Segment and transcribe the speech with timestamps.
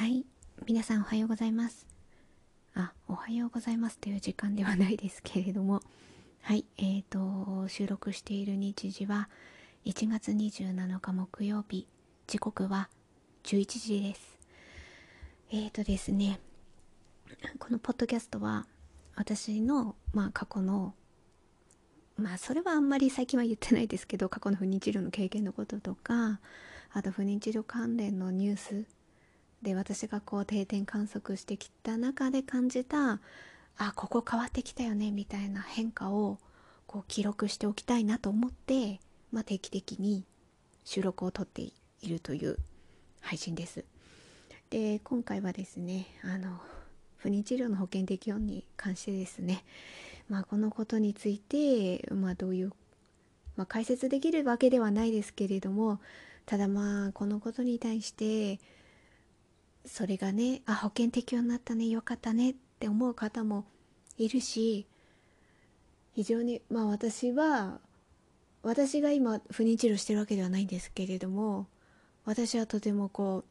[0.00, 0.24] はい。
[0.66, 1.86] 皆さんおはようございます。
[2.74, 5.82] あおはようございますという時間ではないですけれども。
[6.40, 6.64] はい。
[6.78, 9.28] えーと収録している日時は
[9.84, 11.86] 1月27日木曜日。
[12.26, 12.88] 時刻は
[13.44, 14.38] 11時です。
[15.50, 16.40] えーとですね
[17.58, 18.64] このポッドキャストは
[19.16, 20.94] 私のまあ過去の
[22.16, 26.40] まあそれはあんまり最近は言ってないですけど過去の不妊治療の経験のこととか
[26.90, 28.99] あと不妊治療関連のニュース
[29.62, 33.20] で私がこう定点観測してきた中で感じた
[33.76, 36.38] あここ変わってきたよねみたいな変化を
[36.86, 39.00] こう記録しておきたいなと思って、
[39.32, 40.24] まあ、定期的に
[40.84, 41.72] 収録をとってい
[42.08, 42.58] るという
[43.20, 43.84] 配信です。
[44.70, 46.58] で今回はですねあの
[47.16, 49.64] 不妊治療の保険適用に関してですね、
[50.28, 52.72] まあ、このことについて、まあ、どういう、
[53.56, 56.00] まあ、解説できるわけではないですけれども
[56.46, 58.58] ただまあこのことに対して
[59.84, 63.64] それがねあ保険適用になったねよかったねって思う方も
[64.18, 64.86] いるし
[66.14, 67.78] 非常にまあ私は
[68.62, 71.66] 私が今不妊治療してるわけではないんですけれども
[72.24, 73.44] 私はとてもこう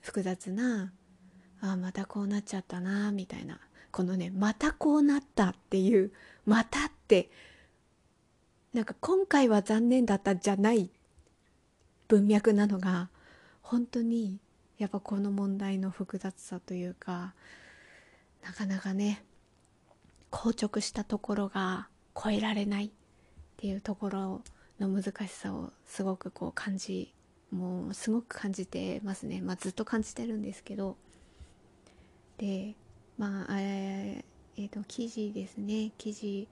[0.00, 0.92] 複雑な
[1.60, 3.58] あまたこうなっちゃったなみたいな
[3.90, 6.12] このねまたこうなったっていう
[6.46, 7.30] またって
[8.72, 10.90] なんか今回は残念だったじゃない
[12.08, 13.10] 文脈なのが
[13.62, 14.38] 本当に
[14.82, 17.34] やっぱこの問題の複雑さというか
[18.44, 19.22] なかなかね
[20.32, 21.86] 硬直したところが
[22.20, 22.90] 超えられないっ
[23.58, 24.42] ていうところ
[24.80, 27.14] の難しさをすごくこう感じ
[27.52, 30.96] もうすごく感じてますね、まあ、ずっと感じてるんですけど。
[32.38, 32.74] で
[33.18, 35.92] まあえー、えー、と記事ですね。
[35.96, 36.48] 記事。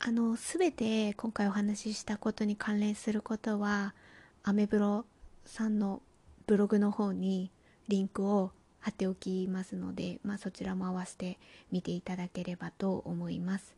[0.00, 3.94] あの全て今回お話ししたことに関連することは
[4.42, 5.04] アメブロ
[5.44, 6.02] さんの
[6.46, 7.50] ブログの方に
[7.88, 11.38] リンクを貼っておきますので、まあ、そちらも合わせて
[11.70, 13.76] 見ていただければと思います。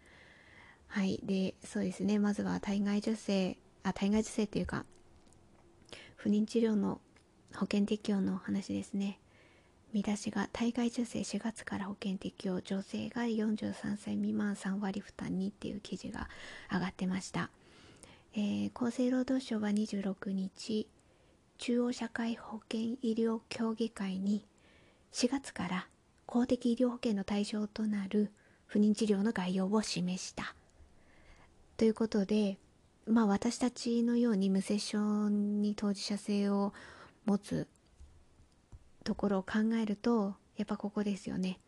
[0.86, 1.20] はい。
[1.22, 2.18] で、そうですね。
[2.18, 4.84] まずは体外受精、あ、体外受精っていうか、
[6.16, 7.00] 不妊治療の
[7.54, 9.18] 保険適用の話ですね。
[9.94, 16.28] 見出しが体外受精4月から保険適用女性が43歳未満3割負担にっていう記事が
[16.72, 17.48] 上がってました、
[18.34, 20.88] えー、厚生労働省は26日
[21.58, 24.46] 中央社会保険医療協議会に
[25.12, 25.88] 4月から
[26.26, 28.32] 公的医療保険の対象となる
[28.66, 30.54] 不妊治療の概要を示した。
[31.76, 32.58] ということで、
[33.06, 36.72] まあ私たちのように無接症に当事者性を
[37.24, 37.68] 持つ
[39.04, 41.58] ところを考えると、やっぱここですよね。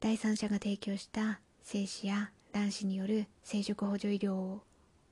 [0.00, 4.60] 第三者が提供した精子や卵子による生殖補助医療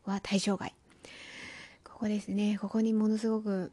[0.05, 0.75] は対象外。
[1.85, 2.59] ここですね。
[2.61, 3.73] ここにものすごく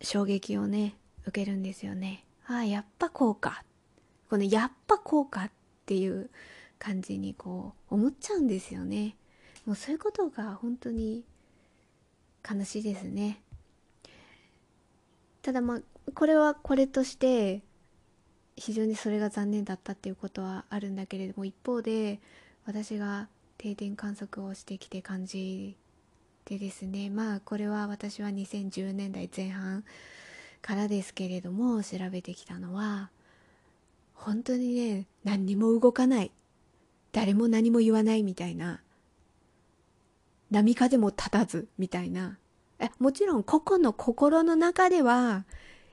[0.00, 0.94] 衝撃をね
[1.26, 2.24] 受けるんですよね。
[2.46, 3.64] ああやっぱこうか。
[4.28, 5.50] このやっぱこうかっ
[5.86, 6.30] ていう
[6.78, 9.16] 感じにこう思っちゃうんですよね。
[9.64, 11.24] もうそういうことが本当に
[12.48, 13.40] 悲しいですね。
[15.42, 15.80] ただまあ
[16.14, 17.62] これはこれとして
[18.56, 22.20] 非常にそれが残念だったっていうことはあるんだけれども一方で
[22.64, 25.76] 私が定点観測をしてきて感じ
[26.46, 29.84] でですねまあこれは私は2010年代前半
[30.62, 33.10] からですけれども調べてきたのは
[34.14, 36.30] 本当にね何にも動かない
[37.12, 38.80] 誰も何も言わないみたいな
[40.50, 42.38] 波風も立たずみたいな。
[42.78, 45.44] えもちろん個々の心の中では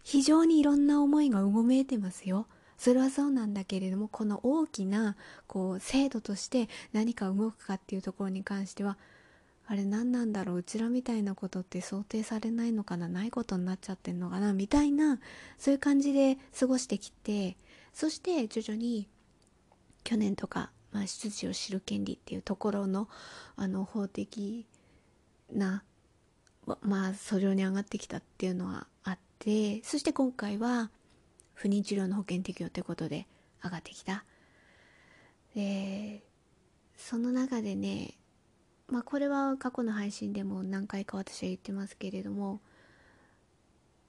[0.04, 2.46] 非常にいろんな思いがうごめいてますよ。
[2.78, 5.16] それはそうなんだけれどもこの大きな
[5.48, 8.98] こう制度として何か動くかっていうところに関しては
[9.66, 15.20] あれ何なんだろううちらみたいなことって想定されないのかなないことになっちゃってんのかなみたいな
[15.58, 17.56] そういう感じで過ごしてきて
[17.94, 19.08] そして徐々に
[20.04, 23.08] 去年とか、まあ、出自を知る権利っていうところの
[23.56, 24.66] あの法的
[25.54, 25.84] な
[26.82, 30.92] まあ訴状に上がってきたっていうのはあってそして今回は
[31.54, 33.28] 不妊治療の保険適用ということで
[33.64, 34.26] 上がってきた。
[35.56, 36.24] で
[36.98, 38.16] その中でね
[38.94, 42.62] まあこれは過去の配信でも何回か私は言ってますけれども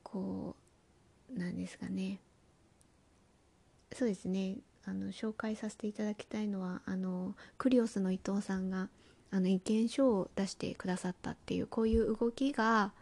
[0.02, 0.56] こ
[1.34, 2.20] うなんですかね
[3.94, 8.90] そうですねあの紹介させていただきたいのはあのクリオスの伊藤さんが
[9.30, 12.92] あの意見書を出してくださったっていうこういう動きが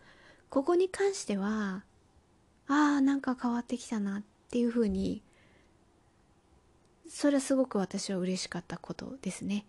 [0.51, 1.83] ここに関しては
[2.69, 5.21] ああなんか変わってきたなっていうふうに
[7.09, 9.65] それはすごく私は嬉しかったことですね。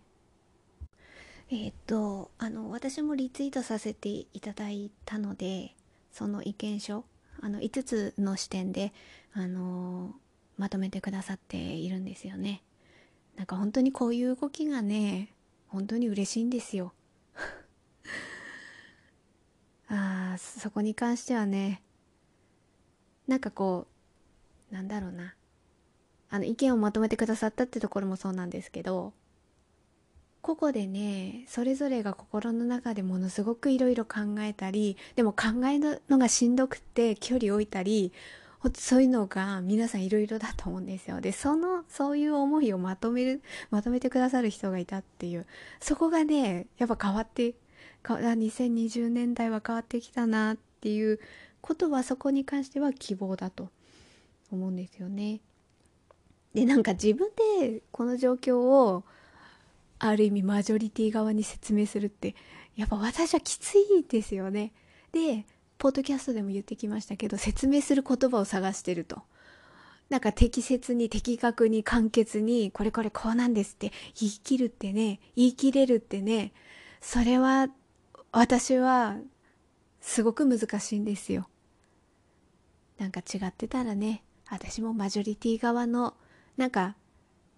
[1.50, 5.74] えっ、とあの私もリツイートさせていただいたので
[6.10, 7.04] その意見書
[7.40, 8.92] あの5つの視点で、
[9.34, 10.14] あの
[10.56, 12.62] まとめてくださっているんですよね。
[13.36, 15.34] なんか本当にこういう動きがね
[15.68, 16.94] 本当に嬉しいんですよ。
[19.88, 21.82] あそこに関してはね
[23.26, 23.86] なんかこ
[24.70, 25.34] うなんだろうな
[26.30, 29.12] あの意見をまとめてくださったってところもそうなんですけど
[30.44, 38.12] 個々でねそれぞれが心の中でものすごくいろいろ考えたりでも考えるのがしんどくて距離を置いたり
[38.74, 41.20] そういうのが皆さんいろいろだと思うんですよ。
[41.20, 45.44] で、その、そういう思いをまとめる、まとめてくださる人がいたっていう、
[45.80, 47.52] そこがね、やっぱ変わって
[48.02, 51.20] か、2020年代は変わってきたなっていう
[51.60, 53.68] ことはそこに関しては希望だと
[54.50, 55.40] 思うんですよね。
[56.54, 57.28] で、なんか自分
[57.60, 59.04] でこの状況を
[60.08, 62.34] ある意味マジョリティ側に説明するって
[62.76, 64.72] やっぱ私はきついですよね。
[65.12, 65.46] で、
[65.78, 69.22] ポッドキャストでも言ってきましたけど、説明する言葉を探してると。
[70.10, 76.52] なんか適切に的確に簡潔にこれこれこうなんですって言い切るってね、言い切れるってね、
[77.00, 77.68] それは
[78.32, 79.16] 私は
[80.00, 81.48] すごく難しいんですよ。
[82.98, 86.14] なんか違ってたらね、私もマジョリティ側の
[86.56, 86.96] なんか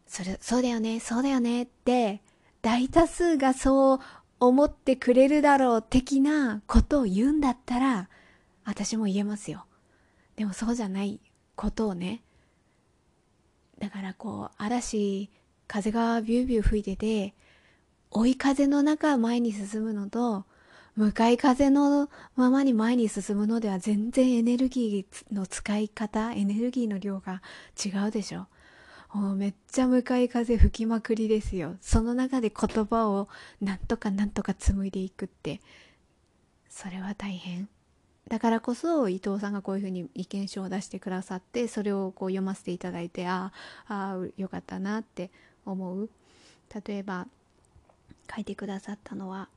[0.07, 2.23] それそうだよねそうだよねって
[2.67, 4.01] 大多数がそう
[4.41, 8.09] 思ってくれるだろう的なことを言うんだったら
[8.65, 9.67] 私も言えますよ。
[10.35, 11.21] でもそうじゃない
[11.55, 12.25] ことをね。
[13.79, 15.31] だからこう、嵐、
[15.69, 17.35] 風がビュービュー吹いてて、
[18.11, 20.45] 追い風の中前に進むのと、
[20.97, 27.43] 向かい風のままに前に進むのでは全然エネルギーの使い方、エネルギーの量が
[27.79, 28.49] 違うでしょ。
[29.17, 31.77] もうめっちゃ向かい風吹きまくりですよ。
[31.81, 33.29] その中で言葉を
[33.63, 35.63] なんとかなんとか紡いでいくって、
[36.69, 37.67] それは大変。
[38.29, 43.53] だからこそ伊藤さんがこういうふうに意見書を出してくださってそれをこう読ませていただいてあ
[43.89, 45.31] あよかったなって
[45.65, 46.11] 思う
[46.87, 47.29] 例えば
[48.35, 49.49] 書いてくださったのは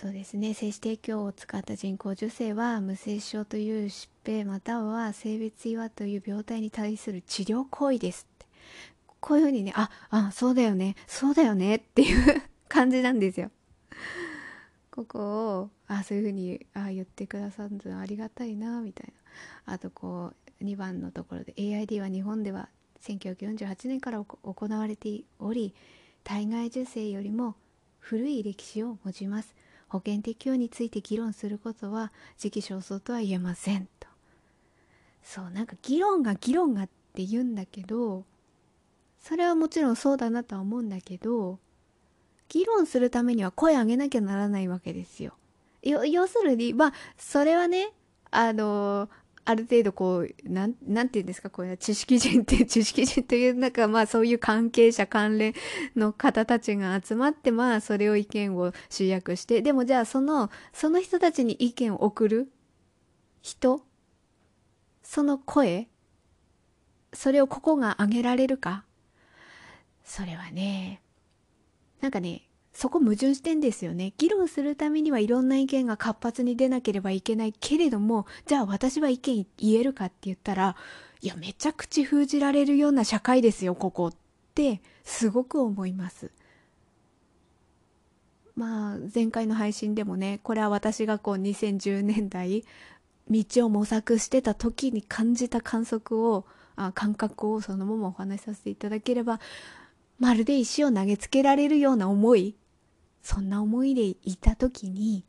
[0.00, 0.54] そうですね。
[0.54, 8.46] 精子提供を使った人工授精は無精子症という疾病または性別違和という病態に対する治療行為ですって。
[9.20, 10.96] こういうふうにねああそうだよね。
[11.06, 13.50] そうだよねっていう感じなんですよ。
[14.90, 19.12] ここをあそういうふうにあ言ってくださるのありがたいなみたい
[19.66, 19.74] な。
[19.74, 20.32] あとこ
[20.62, 22.70] う2番のところで AID は日本では
[23.02, 25.74] 1948年から行われており
[26.24, 27.54] 体外受精よりも
[27.98, 29.54] 古い歴史を持ちます。
[29.90, 34.08] 保険適用について議論することは時期尚早とは言えませんと
[35.22, 38.24] そうなんか議論が議論がって言うんだけど
[39.20, 41.58] それはもちろんそうだなとは思うんだけど
[42.48, 45.34] 議論するためには声上げなきゃならないわけですよ。
[45.82, 47.92] 要するに、まあ、それはね、
[48.30, 49.08] あの
[49.44, 55.54] ある程度こう、なん、なんて言うんですか、これは知識人って、 知識人という、なんかまあそういう関係者関連
[55.96, 62.52] の方たちが集まって、まあそれを意見を集約して、でもじゃあその、その人たちに意見を送る
[63.42, 63.82] 人
[65.02, 65.88] その声
[67.12, 68.84] それをここが上げられるか？
[70.04, 71.02] それはね、
[72.00, 72.42] なんかね、
[72.80, 74.14] そこ矛盾してんですよね。
[74.16, 80.76] 議論するためにはいろんな意見が活発に出なければいけないけれども、じゃあ私は意見言えるかって言ったら、
[81.20, 84.14] いや、めちゃ口封じられるような社会ですよ、ここっ
[84.54, 86.30] てすごく思います。
[88.56, 92.64] まあ、前回の配信でもね、これは私がこう2010年代、
[93.28, 99.38] 道を模索してた時に感じた観測を、あ感覚をそのままお話しさせていただければ、
[100.18, 102.54] まるで石を投げつけられるような思い、
[103.22, 105.24] そんな思いでいた時に、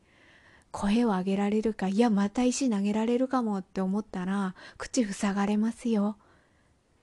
[0.70, 6.16] 声を上げられるか、いや、また石投げられるかもって思ったら、口塞がれますよ。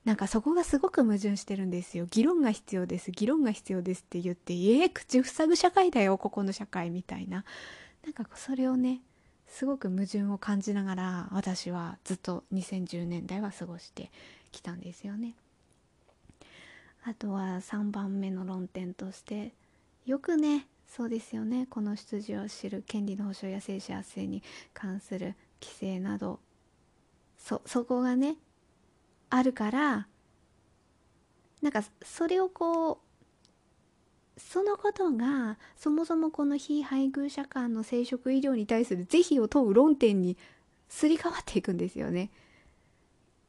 [0.05, 2.07] なんかそこがすごく矛盾してるんですよ。
[2.09, 3.11] 議論が必要です。
[3.11, 7.45] 議論が必要ですって言って、えー、口塞ぐ社会だよ、ここの社会みたいな。
[8.03, 9.01] なんかそれをね、
[9.47, 14.09] すごく矛盾を感じながら、私はずっと2010年代は過ごして
[14.51, 15.35] きたんですよね。
[17.03, 19.53] あとは3番目の論点として
[20.05, 24.41] よくねそうですよねこの出自を知る権利の保障や生死発生に
[24.73, 26.39] 関する規制など
[27.37, 28.35] そそこがね
[29.29, 30.07] あるから
[31.61, 32.97] なんかそれをこう
[34.39, 40.37] そのことがそもそもこの非配偶者間の生殖医療に対する是非を問う論点に
[40.87, 42.31] すり替わっていくんですよね。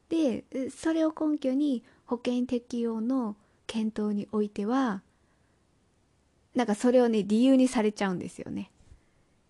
[0.09, 5.01] でそれを根拠に保険適用の検討においては
[6.55, 8.71] なんかそれをね理由にされちゃうんですよね。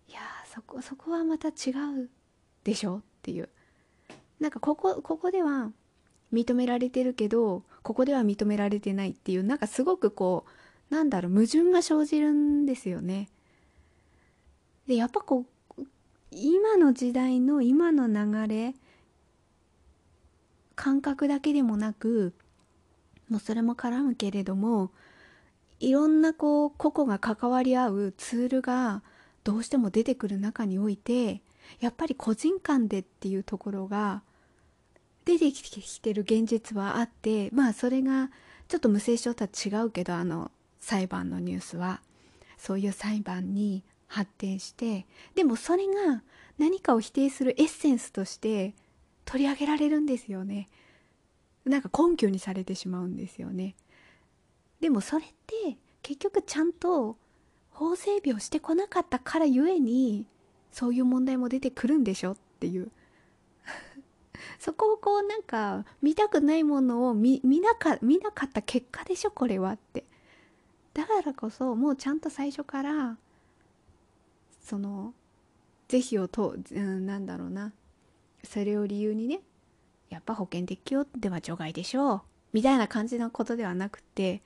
[0.08, 0.20] いや
[0.52, 2.08] そこそこはまた違う
[2.64, 3.48] でしょっっていう
[4.40, 5.70] なんかここここでは
[6.32, 10.44] 認められてるけどここでは認められてないっていうなんかすごくこ
[10.90, 13.28] うなんだろう矛盾が生じるんですよね。
[14.88, 15.46] でやっぱこ
[15.78, 15.82] う
[16.32, 18.74] 今の時代の今の流れ
[20.74, 22.34] 感覚だけでもなく
[23.28, 24.90] もうそれも絡むけれども
[25.82, 29.02] いろんなこう個々が関わり合うツールが
[29.44, 31.42] どうしても出てくる中において
[31.80, 34.22] やっぱり個人間でっていうところが
[35.24, 38.30] 出てきてる現実はあってまあそれが
[38.68, 42.00] ちょっと無声書とは違うけどあの裁判のニュースは。
[42.62, 46.22] そういう裁判に発展してでもそれが
[46.58, 48.74] 何かを否定するエッセンスとして
[49.24, 50.68] 取り上げられるんですよね。
[51.64, 53.74] なんか根拠にされてしまうんですよね。
[54.82, 57.16] でもそれって結局ちゃんと
[57.70, 60.26] 法整備をしてこなかったからゆえに
[60.72, 62.90] そういう問題も出てくるんでしょっていう。
[64.58, 70.04] そこをこうなんか見たくないものを見なか見なかった結果でしょこれはって。
[70.94, 73.16] だからこそもうちゃんと最初から
[74.60, 75.14] その
[75.86, 77.72] 是非をと、うん、なんだろうな。
[78.42, 79.42] それを理由にね
[80.10, 82.22] やっぱ保険適用では除外でしょう。
[82.52, 84.42] みたいな感じのことではなくて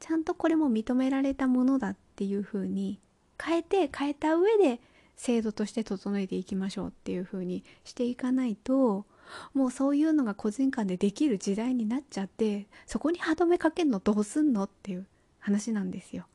[0.00, 3.00] ちゃんとこれも認められたものだっていうふうに
[3.42, 4.80] 変えて変えた上で
[5.16, 9.04] 制度として整えていきましょうっていうふうにしていかないと
[9.52, 15.06] もうそういうのが個人間でできる時代になっちゃってそこに歯止めかけんのどうすんのっていう
[15.38, 16.26] 話なんですよ。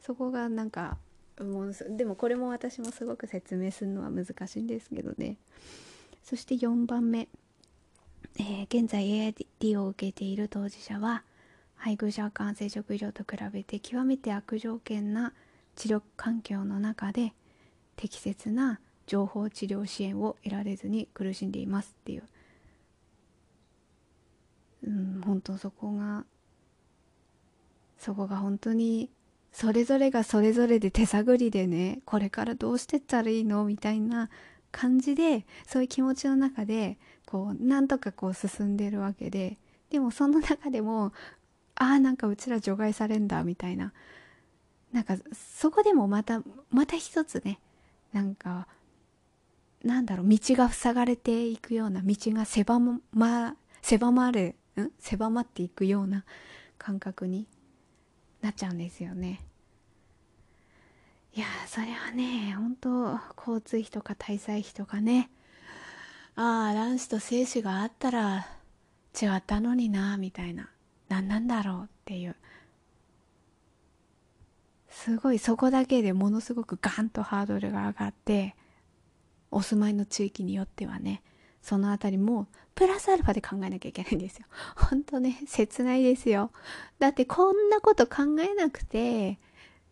[0.00, 0.98] そこがなんか
[1.40, 5.36] もうでもこれも私もすごく説明するのは難しいんですけどね。
[6.22, 7.28] そして4番目、
[8.38, 11.24] えー、現在 AID を受けている当事者は
[11.76, 15.32] 配偶者感染食医療と比べて極めて悪条件な
[15.76, 17.32] 治療環境の中で
[17.96, 21.94] 適切な情報治療支援を得られずに苦しんでいます。
[22.00, 22.24] っていう。
[24.86, 26.24] うん本当そこが
[27.98, 29.10] そこが本当に
[29.52, 33.64] それぞれがそれぞれで手探りでねこれからどうしてったらいいの？
[33.64, 34.28] みたいな
[34.72, 39.58] 感じでそういう気持ちの中でこうなんとかこう進んでるわけで。
[39.88, 41.12] でもその中でも
[41.76, 43.92] ああなんかうちら除外されんだみたいな。
[44.92, 47.58] なんかそこでもまたまた一つね
[48.12, 48.66] なんか
[49.84, 52.78] なんだろう道が塞がれていくような道が狭
[53.12, 54.90] ま狭まるん？
[54.98, 56.24] 狭まっていくような
[56.78, 57.46] 感覚に
[58.40, 59.40] なっちゃうんですよね。
[61.34, 65.30] いやそれはね本当交通費とか滞在費とかね
[66.36, 68.46] ああ卵子と精子があったら
[69.20, 70.70] 違ったのになみたいな。
[71.08, 72.36] 何なんだろうっていう
[74.88, 78.56] すごいそこだけでものすごくガンとハードルが上がって
[79.50, 81.22] お住まいの地域によってはね
[81.66, 82.46] その辺りも
[82.76, 84.44] プラスアルファで考えなきゃいけないんですよ。
[84.76, 86.52] ほんとね、切ないですよ。
[87.00, 89.40] だってこんなこと考えなくて、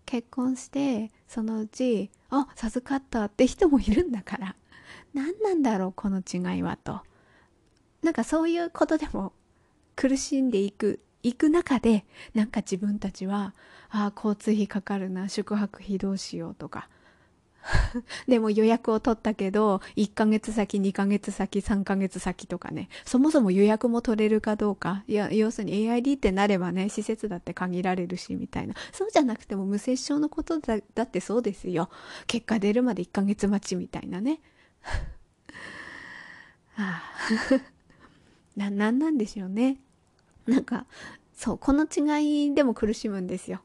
[0.07, 4.55] 結婚して、そのうち、あ、授かったって人もいるんだから。
[5.15, 7.01] 何なんだろう、この違いはと。
[8.03, 9.33] なんかそういうことでも
[9.97, 12.05] 苦しんでいく、いく中で、
[12.35, 13.55] なんか自分たちは、
[13.91, 16.89] あ、交通費かかるな、宿泊費どうしようとか、
[18.29, 28.75] でも予約を取ったけど、1ヶ月先、2ヶ月先、3ヶ月先とかね、そもそも予約も取れるかどうか、いや、要するに AID ってなればね、施設だって限られるし、みたいな。
[28.93, 31.89] そうじゃなくても無接触のことだだってそうですよ。
[32.27, 34.41] 結果出るまで1ヶ月待ちみたいなね。
[36.73, 37.03] は あ、
[38.57, 39.79] な、なんなんでしょうね。
[40.49, 40.87] なんか、
[41.35, 43.63] そう、この違いでも苦しむんですよ。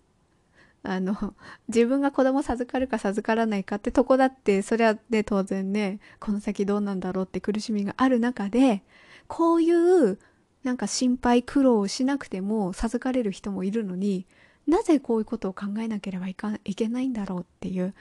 [0.84, 1.36] あの、
[1.68, 8.84] 自分が子供授かるか授からないかってとこだって、それはね、当然ね、この先どうなんだろうって苦しみがある中で、
[9.28, 10.20] こういう、
[10.64, 14.26] なんか心配苦労をしなくても授かれる人もいるのに、
[14.68, 17.94] なぜこういうことを考えなければいかいけないんだろうっていう、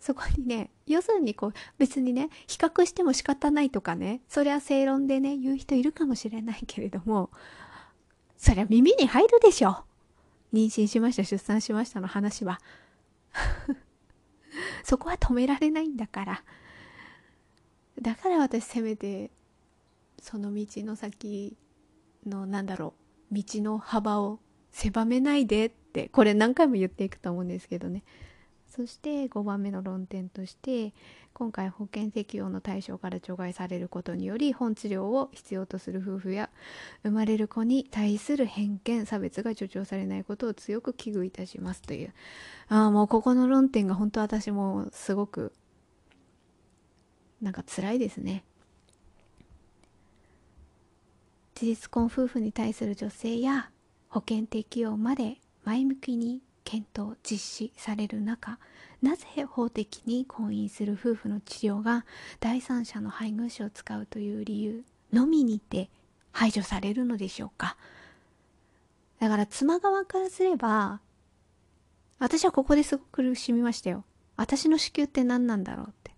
[0.00, 7.30] そこにね、要するにこう、別にね、比較しても仕方ないとかね、それは正論でね、言う人いるかもしれないけれども、
[8.44, 9.84] そりゃ耳に入るでしょ。
[10.52, 12.60] 妊娠しました出産しましたの話は。
[14.84, 16.44] そこは止められないんだから。
[18.02, 19.30] だから私せめて
[20.20, 21.56] その道の先
[22.26, 22.92] のなんだろ
[23.32, 24.40] う道の幅を
[24.72, 28.04] 狭めないでってこれ何回も言っていくと思うんですけどね。
[28.68, 30.92] そして5番目の論点として
[31.34, 36.48] 今回保険適用の対象から除外されることにより本治療を必要とする夫婦や
[37.02, 42.14] 生まれる子に対する偏見差別が助長されないことを強く危惧いたしますという。
[42.68, 45.52] ああもうここの論点が本当私もすごく
[47.42, 48.44] なんか辛いですね。
[51.56, 53.70] 事実婚夫婦に対する女性や
[54.08, 58.58] 保険適用まで前向きに検討実施される中
[59.02, 62.06] なぜ法的に婚姻する夫婦の治療が
[62.40, 65.90] 第三者の配偶者を使うという理由のみにて
[66.32, 67.76] 排除されるのでしょうか？
[69.20, 71.00] だから妻側からすれば
[72.18, 74.04] 私はここですごく苦しみましたよ。
[74.36, 76.10] 私の子宮って何なんだろうって。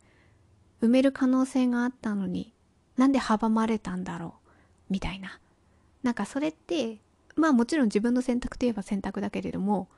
[0.80, 2.52] 埋める可能性があったのに
[2.96, 4.50] なんで阻まれたんだろう？
[4.90, 5.38] みたいな。
[6.02, 6.98] なんかそれって
[7.34, 9.88] まあもちろん自分の選択といえば選択だけれども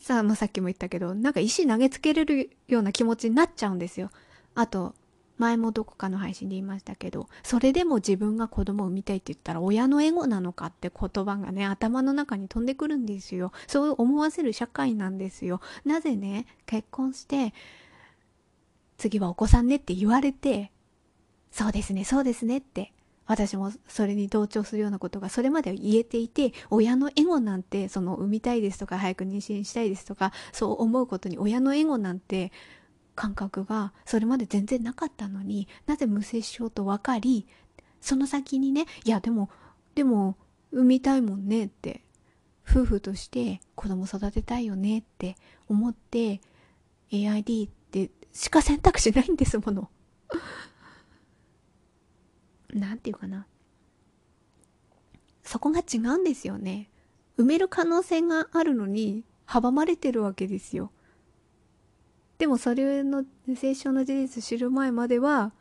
[0.00, 4.10] さあ、まあ、さっきも言ったけどなんか石投げつけれるような気持ちになっちゃうんですよ。
[4.54, 4.94] あと
[5.38, 13.52] 前もどこかの配信で言いましたけどそれでも自分が子供を産みたいって言ったら親のエゴなのかって言葉がね頭の中に飛んでくるんですよ。
[13.66, 15.60] そう思わせる社会なんですよ。
[15.84, 17.52] なぜね結婚して
[18.96, 20.72] 次はお子さんねって言われて
[21.50, 22.92] そうですねそうですねって
[23.26, 32.52] 私もそれに同調するようなことがそれまで言えていて親のエゴなんてその産みたいですとか早く妊娠したいですとかそう思うことに親のエゴなんて
[33.14, 37.46] 感覚がそれまで全然なかったのになぜ無精子症と分かり
[38.00, 39.50] その先にねいやでも
[39.94, 40.36] でも
[40.72, 42.02] 産みたいもんねって
[42.68, 45.36] 夫婦として子供育てたいよねって
[45.68, 46.40] 思って
[47.10, 49.88] AID ってしか選択肢ないんですもの。
[52.72, 53.46] なんていうかな。
[55.42, 56.88] そこが違うんですよね。
[57.38, 60.90] 埋める可能性があるのに阻まれてるわけですよ。
[62.38, 63.24] でもそれの
[63.56, 65.52] 聖書の事実知る前までは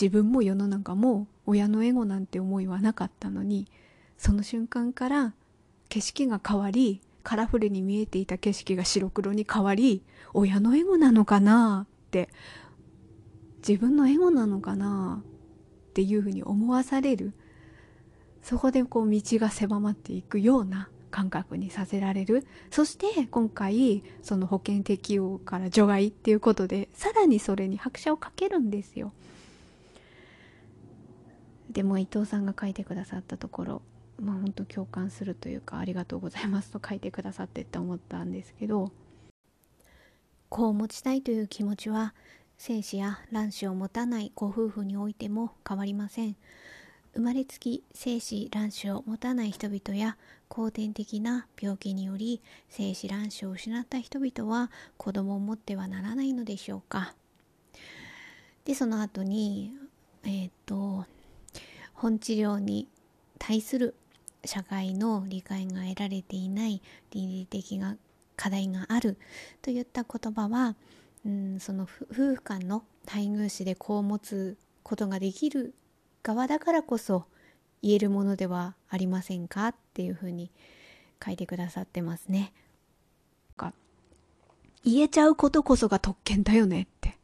[0.00, 3.66] 自分も世の中も親のエゴなんて思いはなかったのに
[4.16, 5.34] その瞬間から
[5.88, 10.02] 景色が変わりカラフルに見えていた景色が白黒に変わり
[10.34, 12.28] 親のエゴなのかなって
[13.66, 15.22] 自分のエゴなのかな
[15.88, 17.32] っていうふうに思わされる。
[18.42, 22.46] そこでこう道が狭まっていくような感覚にさせられる。
[22.70, 29.12] そして今回その保険適用から除外っていうことでさらにそれに拍車をかけるんですよ。
[31.70, 33.82] でも伊藤さんが書いてくださったところ
[34.20, 38.90] まあ本当共感するというかありがとうございますと書いてくださってって思ったんですけど
[40.48, 42.14] こう持ちたいという気持ちは
[42.58, 46.36] 精子や卵子を持たないご夫婦においても変わりません。
[47.14, 50.16] 生まれつき精子卵子を持たない人々や
[50.48, 57.14] 後天的な病気により精子卵子を失った人々は子供を持ってはならないのでしょうか。
[58.64, 59.72] でその後に
[60.24, 61.06] えっ、と
[61.94, 62.88] 本治療に
[63.38, 63.94] 対する
[64.44, 67.96] 社会の理解が得られていない倫理的な
[68.36, 69.16] 課題がある
[69.62, 70.76] といった言葉は、
[71.24, 75.74] うん、その夫婦間の配偶子で子を持つことができる
[76.22, 77.24] 側だからこそ
[77.82, 80.50] 言えるものではありませんかっていうふうに
[81.24, 82.52] 書いてくださってますね。
[84.84, 87.18] 言えちゃうことこそが特権だよねって。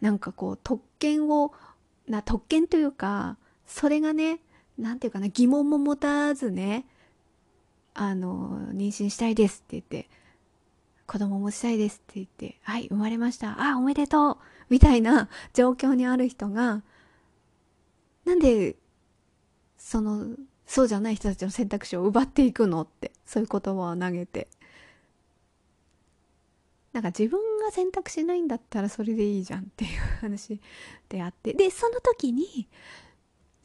[0.00, 1.52] なんかこう特権を
[2.08, 4.40] な特権というかそれがね
[4.78, 6.86] 何て言うかな疑問も持たずね
[7.92, 10.08] あの妊娠したいですって言って
[11.10, 13.56] 子供持ちたいですって言ってはい生まれました。
[13.60, 14.38] あおめでとう。
[14.68, 16.84] みたいな状況にある人が
[18.24, 18.76] なんで
[19.76, 24.46] そのそうじゃない人たちの選択肢を奪っていくのってそういう言葉を投げて。
[26.92, 30.60] なんか自分が選択しないんだったらそれでいいじゃんっていう話
[31.08, 31.54] であって。
[31.54, 32.68] でその時に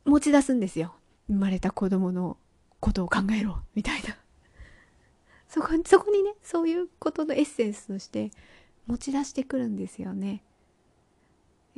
[0.03, 0.95] 持ち出すんですよ。
[1.27, 2.38] 生まれた子供の
[2.79, 3.60] ことを考えろ。
[3.75, 4.17] みたいな。
[5.55, 8.31] そこに そこにねそういうことのエッセンスとして
[8.87, 10.43] 持ち出してくるんですよね。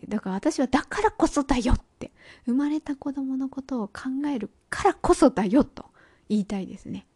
[0.07, 2.11] だから私はだからこそだよって
[2.45, 5.85] 生まれた子供のことを考えるからこそだよと
[6.29, 7.07] 言いたいですね。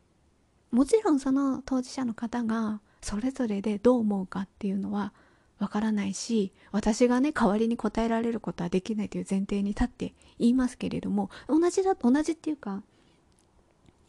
[0.71, 5.13] もちろんその当事者の方がそれぞれでどう思うかっていうのは
[5.59, 12.83] わからないし私がね代わりに答えられることはできないという前提に立って言いますけれども同じだ同じっていうか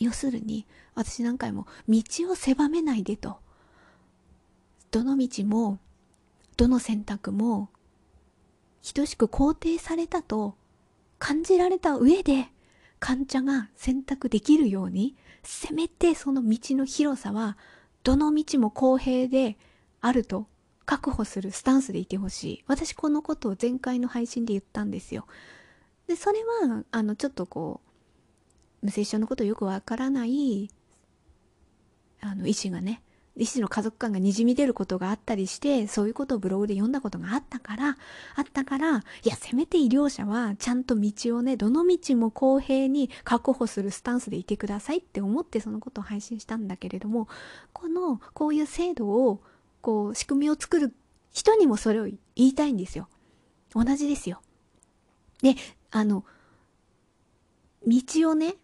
[0.04, 3.38] 要するに私何回も道を狭めないでと。
[4.90, 5.78] どの道も
[6.56, 7.70] どの選択も
[8.94, 10.54] 等しく肯定されたと
[11.18, 12.48] 感じられた上で
[12.98, 17.56] 患者が選択できるようにせめてその道の広さは
[18.04, 19.56] どの道も公平で
[20.00, 20.46] あると
[20.84, 22.64] 確保するスタンスでいてほしい。
[22.66, 25.26] 私このことを前回の配信で言ったんですよ。
[26.06, 27.91] でそれはあのちょっとこう
[28.82, 30.70] 無精子症のことよくわからない
[32.20, 33.02] あの医師がね
[33.36, 37.96] 一種の家族感がにじみ出ることがあったりしてそういうことをブログで読んだことがあったから
[38.36, 47.26] あったからいやせめて医療者はちゃんと道をねどの道も公平に確保するスタンスでいてくださいって思ってそのことを配信したんだけれども
[47.72, 49.40] このこういう制度を
[49.80, 50.94] こう仕組みを作る
[51.32, 53.08] 人にもそれを言いたいんですよ。
[53.74, 54.42] 同じですよ。
[55.42, 55.56] で
[55.90, 56.24] あの
[57.86, 58.56] 道をね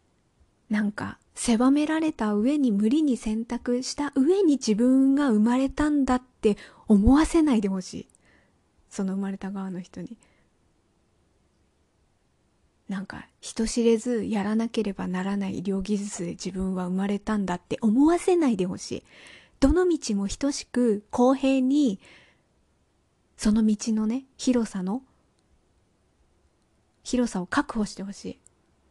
[0.71, 6.57] なんか狭められた上に無理に選択した上に自分が生まれたんだって
[6.89, 8.09] 思わせないでほしい。
[8.91, 10.17] その生まれた側の人に。
[12.89, 19.05] なんか人知れずやらなければならない医療技術で自分は生まれたんだって思わせないでほしい。
[19.61, 22.01] どの道も等しく公平に
[23.37, 25.03] その道のね広さの
[27.05, 28.39] 広さを確保してほしい。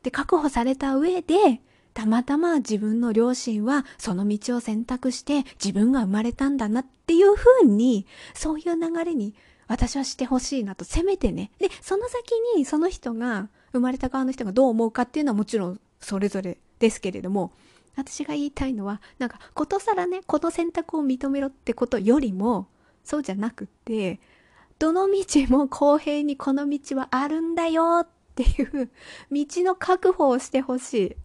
[0.07, 1.59] で確保された上で
[1.93, 9.33] たまたま自分の両親はその道を選択して自分が生まれたんだなっていう風に、そういう流れに
[9.67, 11.51] 私はしてほしいなと、せめてね。
[11.59, 17.51] で、その先にその人が、生まれた側の人がどう思うかっていうのはもちろんそれぞれですけれども、
[17.97, 22.67] 私が言いたいのは、なんか、ことさらね、この選択を認めろってことよりも、
[23.03, 24.21] そうじゃなくって、
[24.79, 28.89] どの道も公平にこの道はあるんだよっていう
[29.31, 31.15] 道の確保をしてほしい。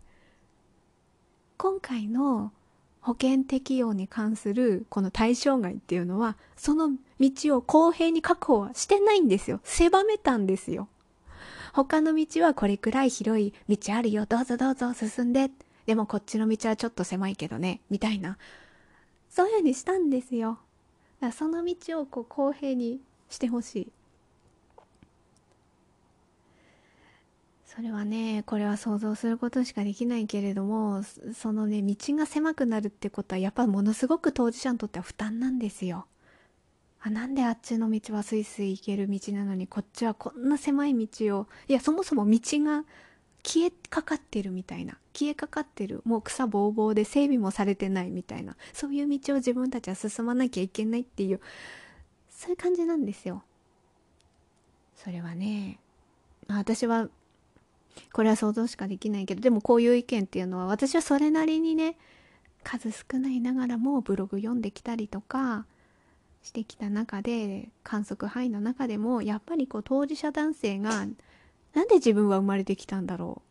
[1.59, 2.53] 今回の
[3.01, 9.61] 保険適用に関するこの対象外っていうのはその道を公平に確保はしてないんですよ。
[9.63, 10.89] 狭めたんですよ。
[11.73, 15.51] 他の道はこれくらい広い道あるよどうぞどうぞ進んで。
[15.87, 18.39] でもこっちの道はちょっと狭いけどねみたいな。
[19.29, 20.59] そういうふうにしたんですよ。
[21.21, 23.93] だからその道をこう公平にしてほしい。
[27.75, 31.03] それはねこれは想像することしかできないけれども
[31.35, 36.07] そのね道が狭くなるってことはやっぱものすごく当事者にとっては負担なんですよ。
[37.01, 42.85] あなんであっちの道はスイスイ行ける道なのにこっちはこんな狭い道をいやそもそも道が
[43.43, 51.41] 消えかかってるみたいな消えかかってるもう草ぼうぼうで整備もされてないみたいなそういう道を自分たちは進まなきゃいけないっていう
[52.31, 53.43] そういう感じなんですよ。
[54.95, 55.81] それはね
[56.49, 57.09] 私は
[58.13, 61.97] これは想像しかできないけどでもこういう意見っていうのは私はそれなりにね
[62.63, 65.67] 数少ないながらもブログ読んできたりとか
[66.43, 71.07] してきた中で観測範囲の中でもやっぱりこう当事者男性が
[71.75, 73.43] なんで自分は生まれてきたんだろうっ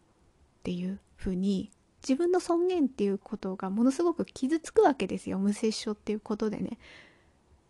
[0.64, 1.72] ていうふうに
[2.04, 5.38] 自分の尊厳っていうことがものすごく傷つくわけですよ。
[5.38, 6.80] 無接触っていうことでね。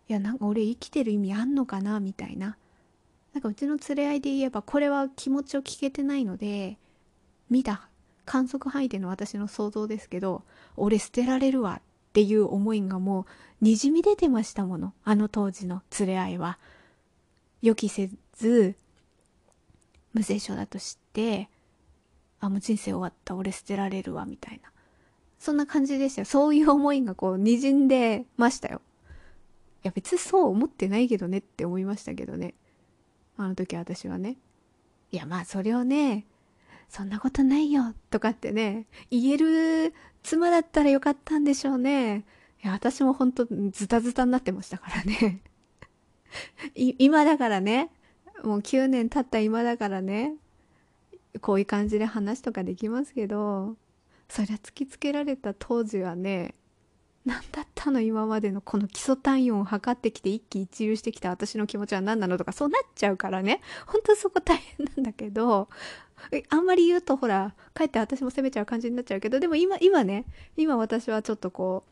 [0.08, 2.56] いやなんか俺生きてる意味あんのかなみたいな。
[3.32, 6.78] なんかうちの連れ合いで言えばこれは気持ちを聞けてないので
[7.48, 7.88] 見た
[8.24, 10.42] 観測範囲での私の想像ですけど
[10.76, 13.26] 俺捨てられるわっていう思いがも
[13.60, 14.92] うにじみ出てましたもの。
[15.04, 16.58] あの当時の連れ合いは。
[17.62, 18.74] 予期せず
[20.12, 21.48] 無精症だと知って
[22.40, 23.34] あもう人生終わった。
[23.34, 24.70] 俺捨てられるわみたいな。
[25.38, 28.82] そんな感じでしたそういう思いがこうにじんでましたよ。
[29.84, 32.54] いや別にそう思ってないけどねって思いましたけどね。
[33.36, 34.36] あの時私はね。
[35.10, 36.26] いやまあそれをね、
[36.88, 42.24] そんなことないよとかってね、言える妻だったらよかったんでしょうね。
[42.62, 45.40] いや私も本当ズタズタになってましたからね。
[46.74, 47.90] 今だからね、
[48.44, 50.34] もう9年経った今だからね、
[51.40, 53.76] こういう感じで話とかできますけど、
[54.28, 56.54] そりゃ突きつけられた当時はね、
[57.24, 63.60] 何だったの今までのこの基礎体温を測ってきて一喜一憂してきた私の気持ちは何なのとかそうなっちゃうからね。
[63.86, 65.68] ほんとそこ大変なんだけど
[66.50, 70.24] あんまり言うとほらかえって私も責めちゃう感じになっちゃうけどでも今今ね
[70.56, 71.84] 今私はちょっとこ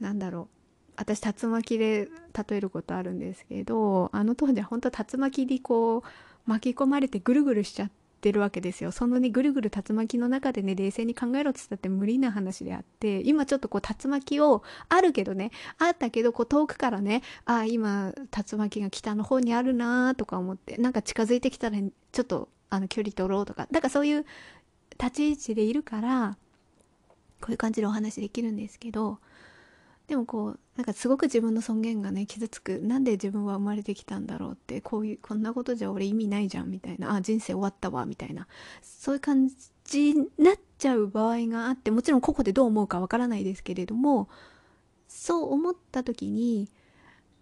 [0.00, 0.56] うなんだろう
[0.96, 2.08] 私竜巻で
[2.48, 6.02] 例えることあるんですけどあの当時は本当竜巻にこう
[6.50, 7.94] 巻き込まれてぐるぐるしちゃって
[8.26, 8.90] ってるわけですよ。
[8.90, 24.26] そのねぐるぐる竜巻の中でね冷静に考えろっつったって無理な話であって今ちょっとこう竜巻をあるけどねあったけどこう遠くからねああ今竜巻が北の方にあるなとか思ってなんか近づいてきたらちょっとあの距離取ろうとかだからそういう
[24.98, 26.36] 立ち位置でいるから
[27.40, 29.18] こういう感じでお話できるんですけど
[30.08, 38.46] でもこうなんかすごく自分の尊厳がね傷つくなんで自分は生まれてきたんだろうってこういうこんなことじゃ俺意味ないじゃんみたいなあ人生終わったわみたいな
[38.82, 39.50] そういう感
[39.84, 44.28] じになっちゃう場合があってもちろんここでどう思うかわからないですけれども
[45.08, 46.68] そう思った時に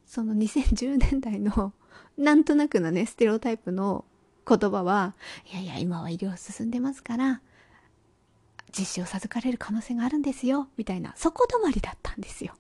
[0.07, 1.73] その2010年代の
[2.17, 4.05] なんとなくのねステレオタイプの
[4.47, 5.15] 言葉は
[5.53, 7.41] いやいや今は医療進んでますから
[8.77, 10.69] 実施を授かれる可能性があるんですよ。
[10.77, 11.15] みたいな。
[11.17, 12.55] そこ止まりだったんですよ。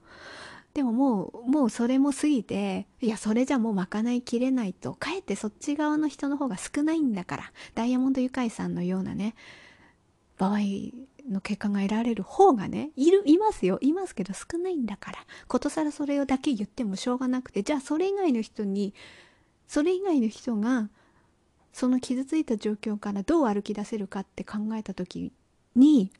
[0.72, 4.94] でももうもうそれも過ぎていやそれじゃもう賄いきれないと。
[4.94, 7.53] かえってそっち側の人の方が少ないんだから。
[7.74, 9.35] ダイヤモンドユカイさんのようなね
[10.38, 10.59] 場合
[11.31, 13.79] の結果が得られる方がねいるいますよ。
[13.81, 15.18] いますけど少ないんだから。
[15.46, 17.62] ことさらそれをだけ言ってもしょうがなくて。
[17.62, 18.94] じゃあそれ以外の人に
[19.68, 20.90] それ以外の人が
[21.72, 25.33] その傷ついた状況からどう歩き出せるかって考えた時
[25.75, 26.13] に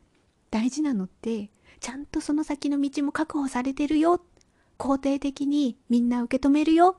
[0.51, 4.21] 大事なのってちゃんとその先の道も確保されてるよ
[4.79, 6.97] 肯定的にみんな受け止めるよ。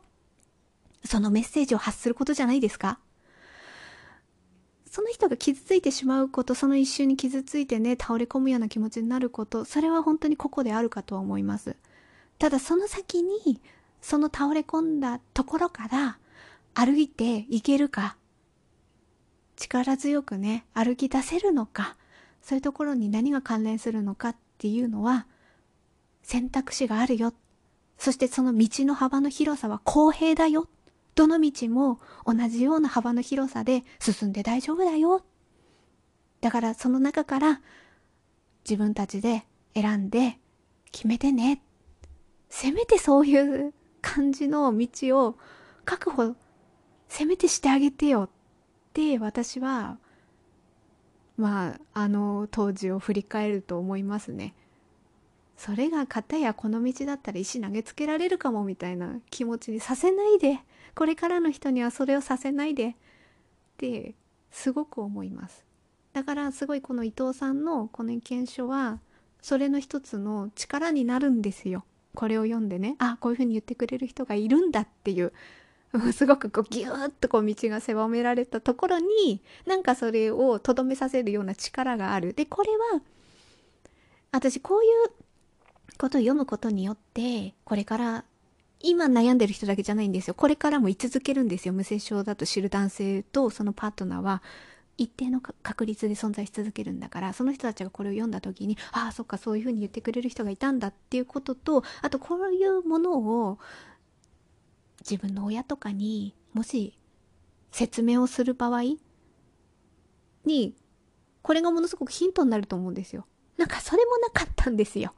[1.03, 2.99] そのメッセージを発することじゃないですか
[4.89, 11.75] その人が傷ついてしまうこと、その一瞬に傷ついてね、倒れ込むような気持ちになること、それは本当に個々であるかとは思います。
[12.39, 13.61] ただその先に、
[14.01, 16.17] その倒れ込んだところから
[16.73, 18.15] 歩いていけるか、
[19.57, 21.97] 力強くね、歩き出せるのか、
[22.45, 25.25] そういうところに何が関連するのかっていうのは、
[26.21, 27.33] 選択肢があるよ
[27.97, 30.67] そしてその道の幅の広さは公平だよ。
[31.15, 35.23] どの道も同じような幅の広さで進んで大丈夫だよ。
[36.41, 37.61] だからその中から
[38.63, 40.37] 自分たちで選んで
[40.91, 41.63] 決めてね。
[42.49, 45.35] せめてそういう感じの道を
[45.83, 46.35] 確保、
[47.07, 48.29] せめてしてあげてよっ
[48.93, 49.97] て私は、
[51.37, 54.53] まあ、あの当時を振り返ると思いますね。
[55.57, 60.59] それが片やこの道だったら石投げつけられるかもみたいな気持ちにさせないで
[60.95, 62.93] これからの人にはそれをさせないでっ
[63.77, 64.15] て
[64.51, 65.65] すごく思います
[66.13, 68.99] だからすごいこの伊藤さんのこの意見書は
[69.41, 75.33] それの一つの力になるんですよこれを読んでねあこういうふうに言ってくれる人がいるんだっていう
[76.13, 83.01] すごくこうギューッとこう道が狭められたところになんかそれをとどめさせるような力があるでこれは
[84.31, 85.25] 私こういう
[85.97, 88.25] ことを読むことによって、これから
[88.81, 90.33] 今悩んでる人だけじゃないんですよ。
[90.33, 91.73] これからも居続けるんですよ。
[91.73, 94.43] 無接症だと知る男性とそのパートナーは
[94.97, 103.59] 一定の確率で存在し続けるんだから、その人たちがこれを読んだ時に、ああ、そっか、そういうふうに言ってくれる人がいたんだっていうことと、あとこういうものを
[105.09, 106.97] 自分の親とかにもし
[107.71, 108.97] 説明をする場合
[110.45, 110.75] に、
[111.41, 113.25] これがものすごくヒントになると思うんですよ。
[113.57, 115.13] なんかそれもなかったんですよ。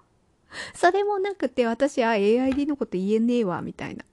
[0.73, 4.05] それもなくて私は AID のこと言えねえわみたいな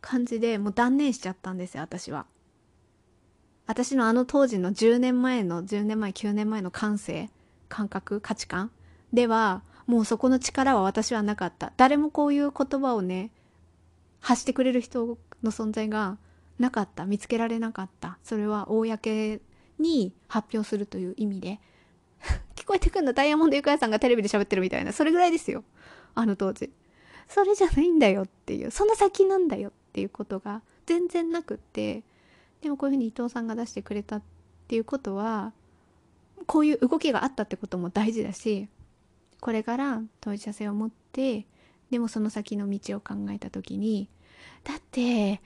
[0.00, 2.26] 感じでもう断念しちゃったんですよ私は
[3.66, 7.30] 私のあの当時の10年前の10年前9年前の感性
[7.68, 8.70] 感覚価値観
[9.12, 13.30] ではもうそこの力は私はなかった誰もこういう言葉をね
[14.26, 16.18] 発してくれる人の存在が
[16.58, 18.18] なかった見つけられなかった。
[18.24, 19.40] それは公
[19.78, 21.60] に発表するという意味で。
[22.56, 25.62] 聞こえてくんのダイヤモンドユカヤさんがテレビで喋ってるみたいな、それぐらいですよ。
[26.16, 26.72] あの当時。
[27.28, 32.02] それじゃないんだよっていう、その先なんだよっていうことが全然なくって、
[32.62, 34.22] でもこういうふうに伊藤さんが出してくれたっ
[34.66, 35.52] ていうことは、
[36.46, 38.68] こういう動きがあったってことも大事だし、
[39.40, 41.46] これから当事者性を持って、
[41.92, 44.08] でもその先の道を考えた時に、
[44.64, 45.40] だって、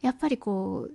[0.00, 0.94] やっぱりこう、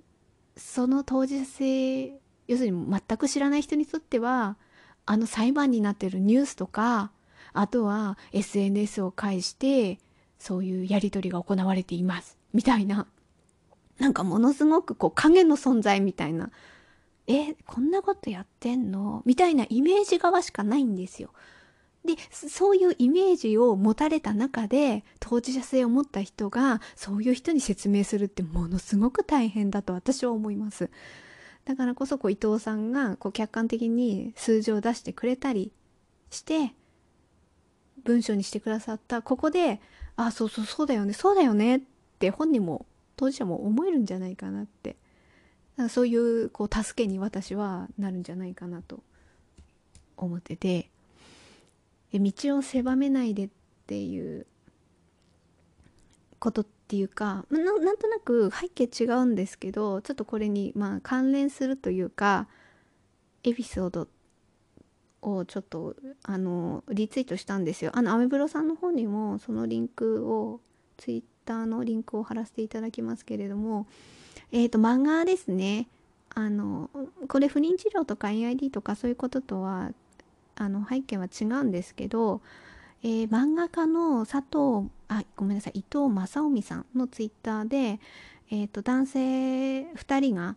[0.56, 4.56] その当事者性、要するに全く知らない人にとっては、
[5.04, 7.12] あの裁判になってるニュースとか、
[7.52, 9.98] あとは SNS を介して
[10.38, 12.38] そういうやり取りが行われています。
[12.52, 13.06] みたいな。
[13.98, 16.50] なんかものすごくこう影の存在みたいな。
[17.26, 19.22] え、こんなことやってんの？
[19.24, 21.30] みたいなイメージ側しかないんですよ。
[22.06, 30.90] で、そういうイメージを持たれた中で、当事者性を持った人が、そういう人に説明するってものすごく大変だと私は思います。
[31.66, 35.72] だからこそこう伊藤さんがこう客観的に数字を出してくれたり
[36.30, 36.72] して
[38.04, 39.20] 文章にしてくださった。
[39.20, 39.80] ここで
[40.14, 41.80] あそうそうそうだよねそうだよねっ
[42.20, 44.96] て本人も当事者も思えるんじゃないかなって。
[45.90, 49.02] そういうこう助けに私はなるんじゃないかなと
[50.16, 50.88] 思ってて。
[52.18, 53.48] 道を狭めないでっ
[53.86, 54.46] ていう
[56.38, 62.46] ことっていうかななんとなく背景違うんですけどちょっとこれにまあ関連するというか
[63.42, 64.08] エピソード
[65.22, 67.90] をちょっとあのリツイートしたんですよ。
[67.94, 70.60] あのアメブロさんの方にもそのリンクを
[70.96, 73.86] ツイッターのリンクを貼らせていただきますけれども
[74.52, 75.88] え、ー、と漫画ですね。
[76.30, 76.90] あの
[77.28, 79.92] これ不妊治療とか AID とかそういうこととは
[80.56, 82.40] あの背景は違うんですけど
[83.02, 88.00] えー、漫画家の佐藤あごめんなさい伊藤正臣さんのツイッターで、
[88.50, 89.20] えーと、男性
[89.82, 90.56] 2人が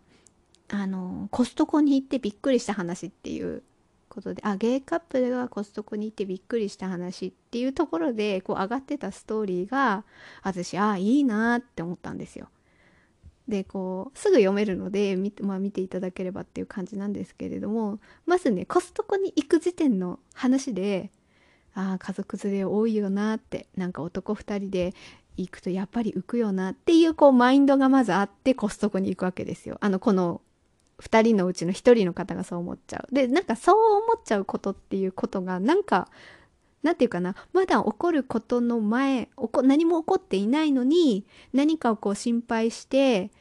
[0.69, 3.61] あのコストコに行ってびっくりした話っていう
[4.07, 10.03] ことであゲイカップルがコストコに行ってびっくりした話っていうところでこう上がってたストーリーが
[10.41, 12.49] 私あいいなって思ったんですよ。
[13.49, 21.11] でこうすぐ読めるので見て,、まあ、見ていただければっていう感じなんですけれどもまずねコストコに行く時点の話で
[21.73, 24.93] ああ家族連れ多いよなってなんか男2人で
[25.37, 29.77] 行くとやっぱり浮くよなっていうこうマインドがまずあってコストコに行くわけですよ。
[29.81, 30.41] あのこの
[31.01, 33.15] 2人のうちの1人の方がそう思っちゃう。
[33.15, 36.09] でなんかそう思っちゃうことっていうことがなんか
[36.83, 39.29] なんていうかなまだ起こることの前
[39.63, 43.31] 何も起こっていないのに何かをこう心配して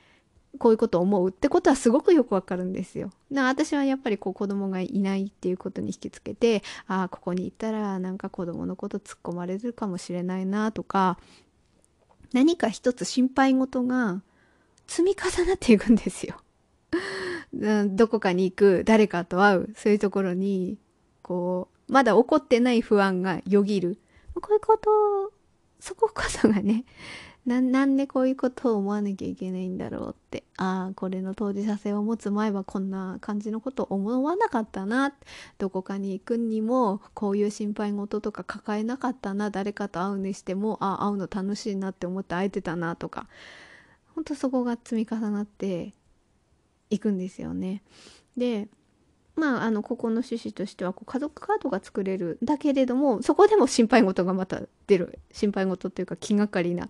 [0.58, 3.10] こういうこと思うってことはすごくよくわかるんですよ。
[3.32, 11.18] だ私はやっぱりこう子供がいないっていうことに引きつけてああここに行ったらなんか子供のこと突っ込まれるかもしれないなとか
[12.32, 14.22] 何か一つ心配事が
[14.86, 16.36] 積み重なっていくんですよ。
[17.52, 20.78] どこかに行く誰かと会うそういうところに
[21.22, 23.98] こうまだ起こってない不安がよぎる
[24.34, 25.32] こういうこと
[25.80, 26.84] そここそがね
[27.48, 30.44] ななんでこういうことを思わなきゃいけないんだろうって。
[30.58, 35.14] ああこれの当事者性を持つ前はこんな感じのことを思わなかったな。
[35.56, 39.48] どこかに行くにもこういう心配事とか抱えなかったな。
[39.48, 43.28] 誰かと会うにしてもああ会うの楽しいなって思って会えてたなとか。
[44.14, 45.94] ほんとそこが積み重なって
[46.90, 47.82] いくんですよね。
[48.36, 48.68] で
[49.36, 55.20] まあ、あのここの趣旨としてはこう家族カードが作れるだけれどもそこでも心配事がまた出る。
[55.32, 56.88] 心配事っていうか気がかりな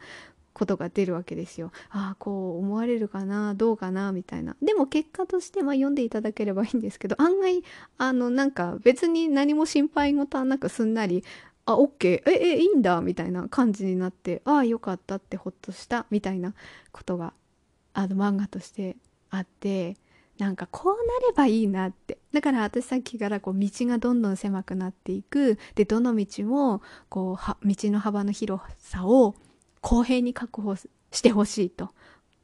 [0.59, 1.71] ことが出るわけですよ。
[1.91, 4.57] ああこう思われるかなどうかなみたいな。
[4.63, 7.63] でも結果としてまあ読んでいただければいいんですけど案外
[7.97, 11.25] あのなんか別に何も心配事はなくすんなり
[11.69, 16.55] あ、オッケー、え、え、いいんだ、みたいな感じになって、ああ、よかったってほっとした、みたいな
[16.93, 17.35] ことが、
[17.93, 18.97] あの、漫画として
[19.29, 19.99] あって、
[20.39, 22.19] なんかこうなればいいなって。
[22.33, 25.59] だから私さっきからこう道がどんどん狭くなっていく。
[25.75, 29.35] で、どの道も、こう、道の幅の広さを
[29.81, 30.89] 公平に確保し
[31.23, 31.91] てほしいと。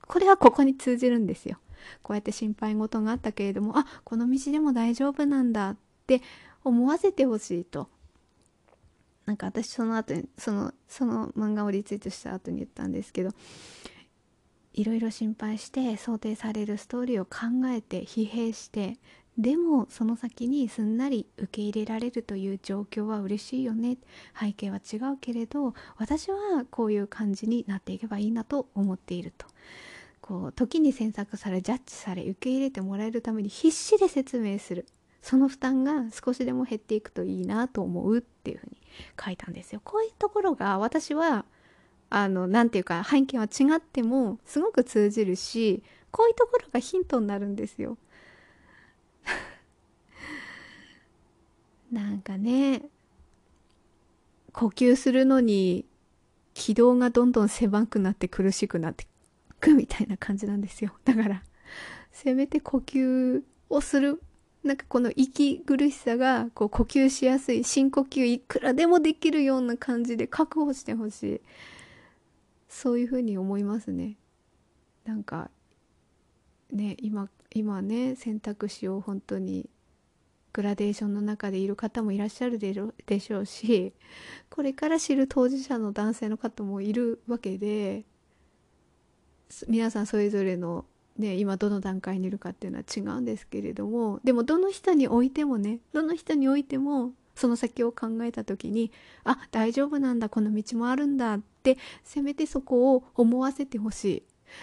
[0.06, 1.58] これはここに通じるんですよ。
[2.02, 6.22] こうやって心配事があったけれども、あ、この道でも大丈夫なんだって
[6.62, 7.88] 思わせてほしいと。
[9.26, 13.30] なんか私その後に、その、その漫画をリツイートした後に言ったんですけど、
[14.74, 18.98] いろいろ心配して想定されるストーリーを考えて疲弊して
[19.36, 23.98] でもその先にすんなり受け入れられるという状況は嬉しいよね。
[24.38, 29.46] 背景は違うけれど私はこういう感じになっていけばいいなと思っていると。
[30.20, 34.86] こう時に詮索されジャッジされ受け入れてもらえるために必死で説明する。
[35.20, 38.76] その負担が少しでも減っていくといいなと思うっていうふうに
[39.22, 39.80] 書いたんですよ。
[39.82, 41.44] こういうところが私は
[42.08, 47.98] あの何て言うか背景は違ってもすごく通じるしこういうところがヒントになるんですよ。
[51.92, 52.82] なんかね
[54.52, 55.84] 呼吸するのに
[56.54, 59.06] 気道がどんどん狭くなって苦しくなってい
[59.60, 60.94] くみたいな感じなんですよ。
[61.04, 61.42] だから
[62.12, 64.22] せめて呼吸をする。
[64.62, 71.40] なんかこの息苦しさがこう呼吸しやすい深呼吸いくらでもできるような感じで確保してほしい。
[72.68, 74.16] そういうふうに思いますね。
[75.04, 75.50] なんか
[76.70, 79.70] ね今今ね選択肢を本当に。
[80.54, 83.92] グラデーションの中でいる方もいらっしゃるでしょうし
[84.48, 88.04] これから知る当事者の男性の方もいるわけで
[89.66, 90.84] 皆さんそれぞれの、
[91.18, 98.92] ね、今どの段階にいるかっていうのは違うんですけれどもでもどの人においてもねどの人においてもその先を考えた時に
[99.24, 104.22] あ大丈夫なんだこの道もあるんだってせめてそこを思わせてほしい。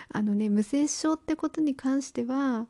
[0.09, 2.65] あのね無精症ってことに関しては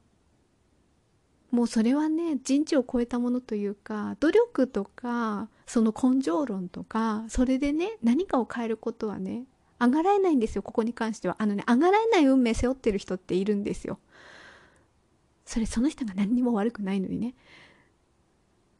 [1.51, 9.43] もうそれはね人知を超えたものというか努力とかその根性論とかそれでね何かを変えることはね
[9.79, 11.35] 上がらえないんですよここに関しては。
[11.39, 13.99] あのね上がらえない運命背負ってる人っているんですよ。
[15.43, 17.33] それその人が何にも悪くないのにね。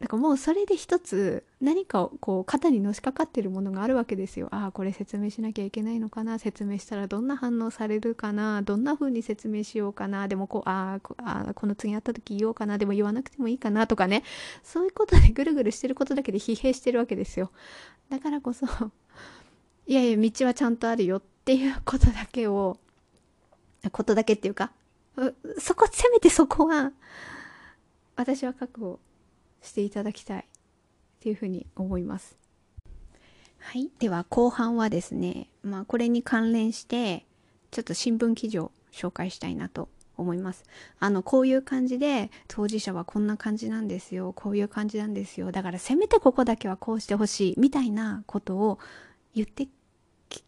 [0.02, 4.48] だからもうそれで一つ何かをこう肩にのしかかってるものがあるわけですよ。
[4.50, 6.40] ああこれ説明しなきゃいけないのかな。
[6.40, 8.63] 説明したらどんな反応されるかな。
[8.63, 10.28] どんな風に説明しようかな。
[10.28, 12.80] でもこうああこの次会った時言おうかな。
[12.80, 13.86] でも言わなくてもいいかな。
[13.86, 14.23] とかね。
[14.63, 17.52] そういうことで ぐるぐるしてることだけで疲弊してるわけですよ。
[18.10, 18.65] だからこそ
[19.86, 22.78] いやいや道はちゃんとあるよっていうことだけを
[23.92, 24.71] ことだけっていうか
[25.60, 26.92] そこせめてそこは
[28.15, 29.00] 私は覚悟
[29.62, 30.44] していただきたいっ
[31.20, 32.38] ていうふうに思います。
[33.60, 33.90] はい。
[34.00, 37.26] では後半はですね、まあこれに関連して、
[37.70, 39.88] ちょっと新聞記事を紹介したいなと
[40.18, 40.64] 思います
[41.00, 48.80] あのこういう感じで当事者はこんな感じなんですよこういう感じなんですよだからせめてここだけはこうしてほしいみたいなことを
[49.34, 49.68] 言って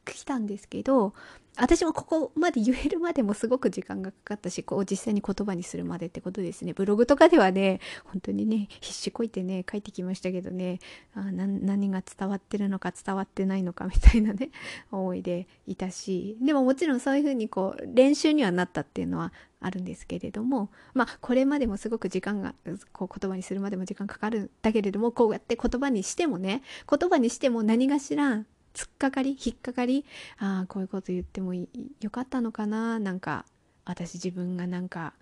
[0.05, 1.13] きたんですけど
[1.55, 6.73] 私もここまで言えるまでもすごく時間がかかったし、こう実際に言葉にするまでってことですね。
[6.73, 10.79] ブログとかではね、本当にね、必死こいてね、書いてきましたけどね、
[11.13, 14.49] あ何が伝わってるのか伝わってないのかみたいなね、
[14.91, 22.55] 思いでいたし、でももちろんそういうふうにこう、練習にはなったっていうのはあるんですけれども、まあ、これまでもすごく時間が、
[22.91, 28.43] こう言葉にするまでも時間かかるんだけれども、こうやって言葉にしてもね、言葉にしても何がしら
[28.73, 30.05] 突っかかり引っかかり
[30.37, 31.67] ああこういうこと言ってもよ
[32.11, 33.45] かったのかななんか
[33.85, 35.13] 私自分がなんか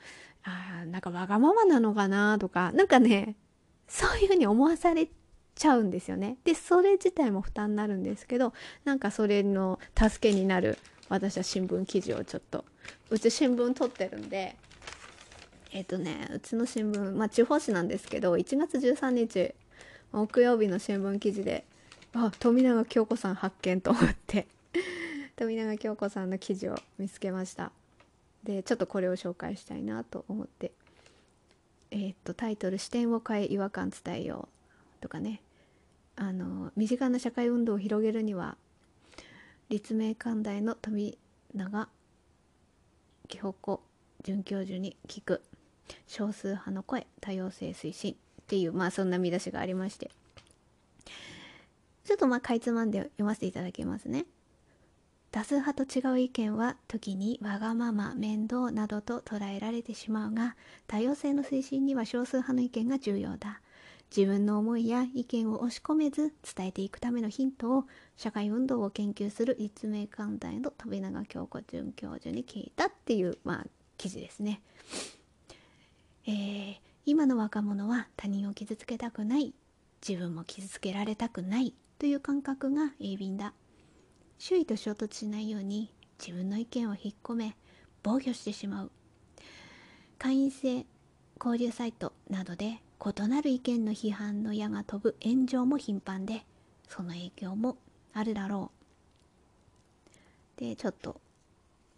[0.43, 3.35] あなんかわがままなのかなとかなんかね
[3.87, 5.09] そういうふうに思わされ
[5.53, 6.37] ちゃうんですよね。
[6.43, 8.53] でそれ自体も負担になるんですけど
[8.85, 10.77] なんかそれの助けになる
[11.09, 12.63] 私は新聞記事をちょっと
[13.09, 14.55] うち新聞撮ってるんで
[15.73, 19.53] えっ、ー、とねうちの新聞まあ地方紙なんですけど1月13日
[20.11, 21.65] 木曜日の新聞記事で
[22.13, 24.47] あ富永京子さん発見と思って。
[25.35, 27.71] 富永京子さんの記事を見つけました。
[28.43, 30.71] でちょっとこれを紹介したいなと思って。
[31.91, 34.47] えー、っとタイトル「視点を変え違和感伝えよ
[34.99, 35.41] う」とかね。
[36.15, 38.57] あの身近な社会運動を広げるには
[39.69, 41.17] 立命館大の富
[41.55, 41.89] 永
[43.27, 43.81] 京子
[44.21, 45.41] 准教授に聞く。
[46.07, 48.15] 少数派の声多様性推進っ
[48.47, 50.11] ていうまあそんな見出しがありまして。
[52.11, 54.25] ちょっとまあかいつまんで読ませていただきますね。
[55.31, 60.57] 多数派と違う意見は時にわがまま面倒などと捉えられてしまうが
[60.87, 63.61] 多様性の推進には少数派の意見が重要だ。
[64.13, 67.85] 自分の思いや意見を押し込めず伝えていくためのヒントを
[68.17, 73.65] 社会運動を研究する立命館大の飛永京子准教授に聞いたっていう、まあ、
[73.97, 74.61] 記事ですね、
[76.27, 79.53] えー、今の若者は他人を傷つけたくない。
[80.05, 81.73] 自分も傷つけられたくない。
[82.01, 83.53] という感覚が鋭敏だ。
[84.39, 87.55] 周囲と衝突しないように自分の意見を引っ込め
[88.01, 88.91] 防御してしまう。
[90.17, 90.87] 会員制
[91.39, 96.43] 交流サイトなどで異なる意見の批判の矢が飛ぶ炎上も頻繁で
[96.87, 97.77] その影響も
[98.15, 98.71] あるだろ
[100.57, 100.59] う。
[100.59, 101.21] でちょっと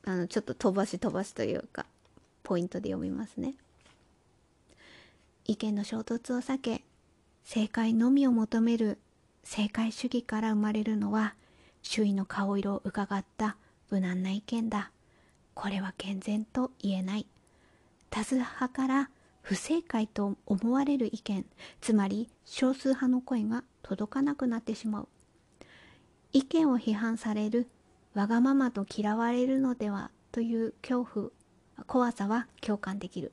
[0.03, 1.85] あのちょっと飛ばし飛ばしというか
[2.43, 3.53] ポイントで読みますね。
[5.45, 6.83] 意見の衝突を避け
[7.45, 8.99] 正解のみを求める
[9.43, 11.35] 正解主義から生まれるのは
[11.81, 13.57] 周囲の顔色を伺った
[13.89, 14.91] 無難な意見だ。
[15.53, 17.27] これは健全と言えない。
[18.09, 19.09] 多数派から
[19.41, 21.45] 不正解と思われる意見
[21.81, 25.07] つまり少数派の声が届かなくなってしまう。
[26.31, 27.67] 意見を批判される
[28.13, 31.29] わがままと嫌われるのではという恐怖
[31.85, 33.31] 怖さは共感できる。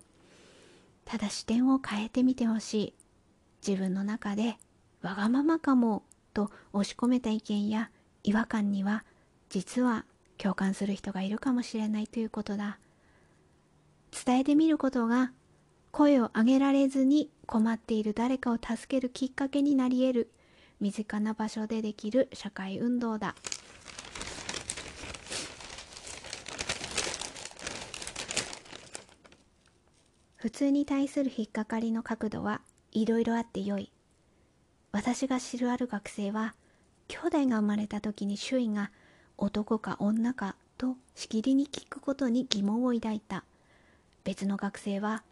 [1.04, 2.94] ただ視点を変えてみてほしい。
[3.66, 4.58] 自分の中で
[5.02, 6.02] わがままかも
[6.34, 7.90] と押し込めた意見や
[8.22, 9.04] 違和感には
[9.48, 10.04] 実は
[10.38, 12.78] 共感する人がいるかもしれないということだ。
[14.24, 15.32] 伝えてみることが
[15.90, 20.30] 声を上げられずに困っている誰かを助けるきっかけになり得る。
[20.80, 23.34] 身近な場所でできる社会運動だ。
[30.36, 33.92] 普通に対する引っかかりの角度はいろいろあってよい。
[34.92, 36.54] 私が知るある学生は
[37.08, 38.90] 兄弟が生まれた時に周囲が
[39.38, 43.44] 男か女かとしきりに聞くことに疑問を抱いた。
[44.24, 45.22] 別の学生は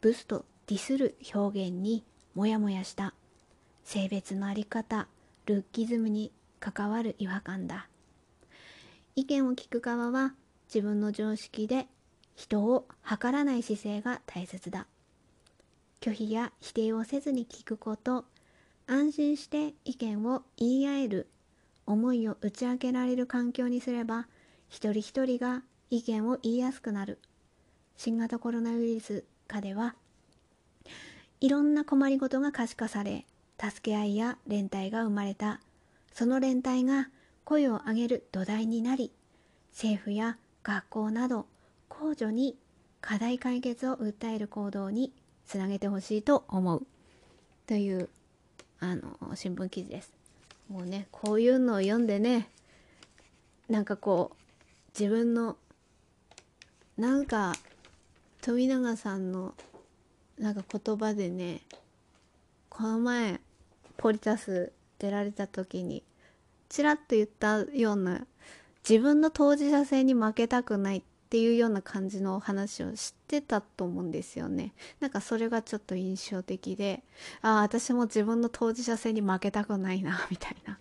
[0.00, 2.04] ブスとディスる表現に
[2.34, 3.14] モヤモヤした。
[3.84, 5.06] 性別の在り方
[5.46, 7.88] ルッキズムに関わる違和感だ。
[9.16, 10.34] 意見を聞く側は
[10.66, 11.86] 自分の常識で
[12.34, 14.86] 人を測らない姿勢が大切だ。
[16.00, 18.24] 拒否や否定をせずに聞くこと
[18.86, 21.28] 安心して意見を言い合える
[21.86, 24.28] 思いを打ち明けられる環境にすれば
[24.68, 27.18] 一人一人が意見を言いやすくなる。
[27.96, 29.94] 新型コロナウイルス下では
[31.40, 33.24] いろんな困りごとが可視化され
[33.60, 35.60] 助け合いや連帯が生まれた。
[36.12, 37.08] その連帯が
[37.44, 39.12] 声を上げる土台になり
[39.72, 41.46] 政府や学校など
[41.88, 42.56] 公助に
[43.00, 45.12] 課題解決を訴える行動に
[45.46, 46.86] つなげてほしいと思う。
[47.66, 48.08] という
[48.80, 50.12] あの新聞記事です。
[50.68, 52.48] もうねこういうのを読んでね
[53.68, 55.56] なんかこう自分の
[56.96, 57.54] なんか
[58.40, 59.54] 富永さんの
[60.38, 61.60] なんか言葉でね
[62.68, 63.40] この前
[63.96, 66.02] ポリタス出られた時に
[66.68, 68.26] ちらっと言ったような
[68.88, 74.72] 自分の当事者性に負けたくないっっていうような感じの話をしてたと思うんですよね。
[75.00, 77.02] なんかそれがちょっと印象的で、
[77.40, 80.78] ああ、私も自分の当事者性に負けたくないな、 みたいな。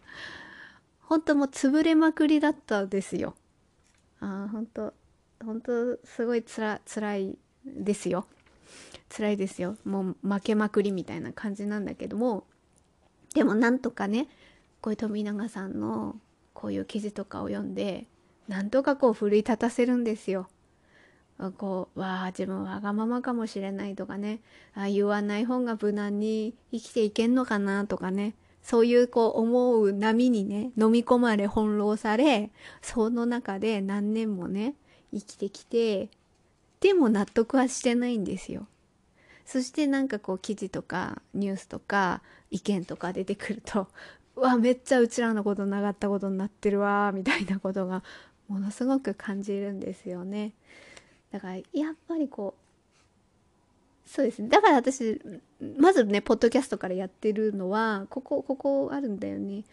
[1.01, 3.35] 本当もう潰れまくりだったですよ。
[4.19, 4.93] ああ、本当
[5.43, 8.27] 本当すごいつら、辛いですよ。
[9.09, 9.77] 辛いですよ。
[9.85, 12.45] もう負けまくりみたいな感じなんだけども、
[13.33, 14.27] でもなんとかね、
[14.81, 16.17] こういう富永さんの
[16.53, 18.07] こういう記事とかを読んで、
[18.47, 20.47] なんとかこう奮い立たせるんですよ。
[21.57, 24.41] こう、わあ、自分わがままかもしれないとかね、
[24.75, 34.75] あ言わない方が無難に生きていけんのかなとかね、そういうこう思う波にね、飲み込まれ翻弄され、その中で何年もね、
[35.13, 36.09] 生きてきて、
[36.79, 38.67] でも納得はしてないんですよ。
[39.45, 43.87] そしてなんかこう記事とかニュースとか意見とか出てくると、
[44.35, 48.03] うわ、めっちゃうちらのことながったことになってるわ、みたいなことが
[48.53, 50.53] ものすごく感じるんですよね。
[51.31, 54.47] だからやっぱりこうそうですね。
[54.47, 55.19] だから私
[55.79, 59.63] まずねポッドキャストからやってるのはここここあるんだよね。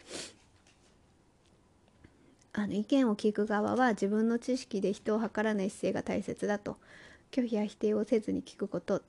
[2.53, 6.77] あの意見を聞く側は自分の知識で人を測らない姿勢が大切だと。
[7.31, 9.01] 拒否や否定をせずに聞くこと。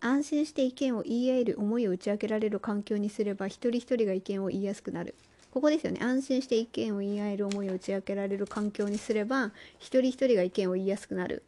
[0.00, 5.14] 安心して意見を言い合える思いを打ち明けられる環境にすれば一人一人が意見を言いやすくなる。
[5.52, 11.42] ここですよね安心して意見を言い合える思いを打ち明けられる環境にすれば一人一人が意見を言いやすくなる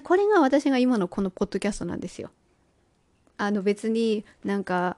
[0.00, 2.30] これが私が今のこのポッドキャストなんですよ。
[3.36, 4.96] あの別になんか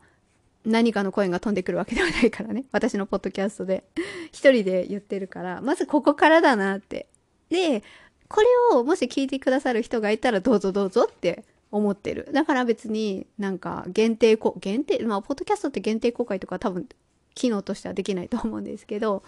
[0.64, 2.64] 何かの声が飛んでくるわけではないからね。
[2.70, 3.84] 私のポッドキャストで
[4.32, 7.07] 一人で言ってるから、まずここからだなって。
[7.50, 7.82] で、
[8.28, 8.46] これ
[8.76, 12.28] をもし聞いてくださる人がいたらどうぞどうぞって思ってる。
[12.32, 16.86] だから別になんか限定こ、限定、まあ、ポッドキャストって限定公開とか多分
[17.35, 19.22] 機能としてはできないと思うんですけど、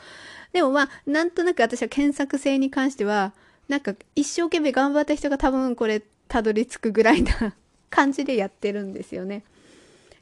[0.53, 3.33] でもまあ、なんとなく私は検索性に関しては、
[3.69, 7.55] なんか一生懸命頑張った人が多分これたどり着くぐらいな
[7.91, 9.43] 感じでやってるんですよね。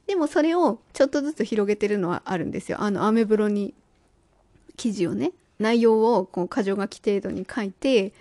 [0.06, 2.80] でもそれをちょっとずつ広げてるのはあるんですよ。
[2.80, 3.74] あの、アメブロに
[4.76, 8.12] 記事をね、内容をこう箇条書き程度に書いて、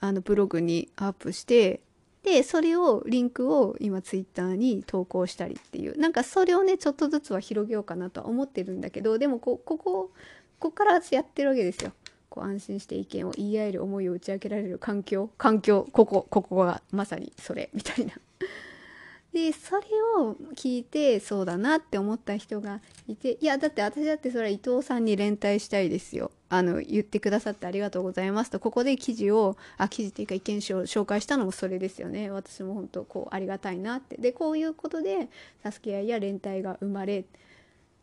[0.00, 1.80] あの、ブログにアップして、
[2.24, 10.10] で、それを、リンクを今ツイッターに投稿したりっていう、なんかそれをね、ちょっとずつは広げようかなとは思ってるんだけど、でもこ、ここ、
[10.58, 11.92] ここからやってるわけですよ。
[12.34, 18.14] こう安心して意見を言い合える思いを打ち明けられる環境環境ここここがまさにそれみたいな。
[19.32, 19.82] でそれ
[20.18, 32.30] を聞いてそうだなって思った人がいていやだって私だってそれは伊藤さんに連帯したいですよあの言ってくださってありがとうございますとここで記事をあ記事っていうか意見書を紹介したのもそれですよね。
[32.30, 34.16] 私も本当こうありがたいなって。
[34.16, 35.28] でこういうことで
[35.64, 37.24] 助け合いや連帯が生まれ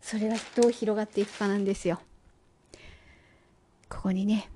[0.01, 2.01] それがどう広がっていくかなんですよ。
[3.87, 4.49] ここにね。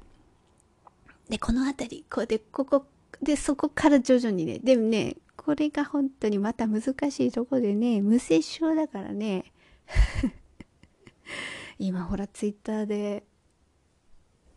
[1.30, 2.86] で、この辺り、こうで、ここ、
[3.22, 9.52] で、そこから徐々にね、でもね、これが本当にまた難しいとこでね、無接触だからね、
[11.78, 13.24] 今ほらツイッターで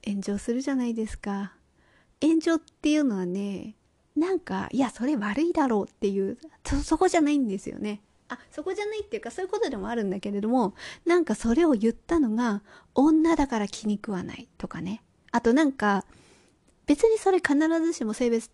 [0.06, 1.54] 炎上するじゃないですか。
[2.20, 3.76] 炎上っていうのはね、
[4.16, 8.02] なんか、いや、それ悪いだろうっていう、そ、そこじゃないんですよね。
[8.28, 10.74] あ、そこじゃないっていうかそういうことでもあるんだけれども、
[11.06, 12.62] なんかそれを言ったのが
[12.94, 15.02] 女だから気に食わないとかね。
[15.32, 16.04] あとなんか、
[16.86, 18.50] 別にそれ必ずしも性別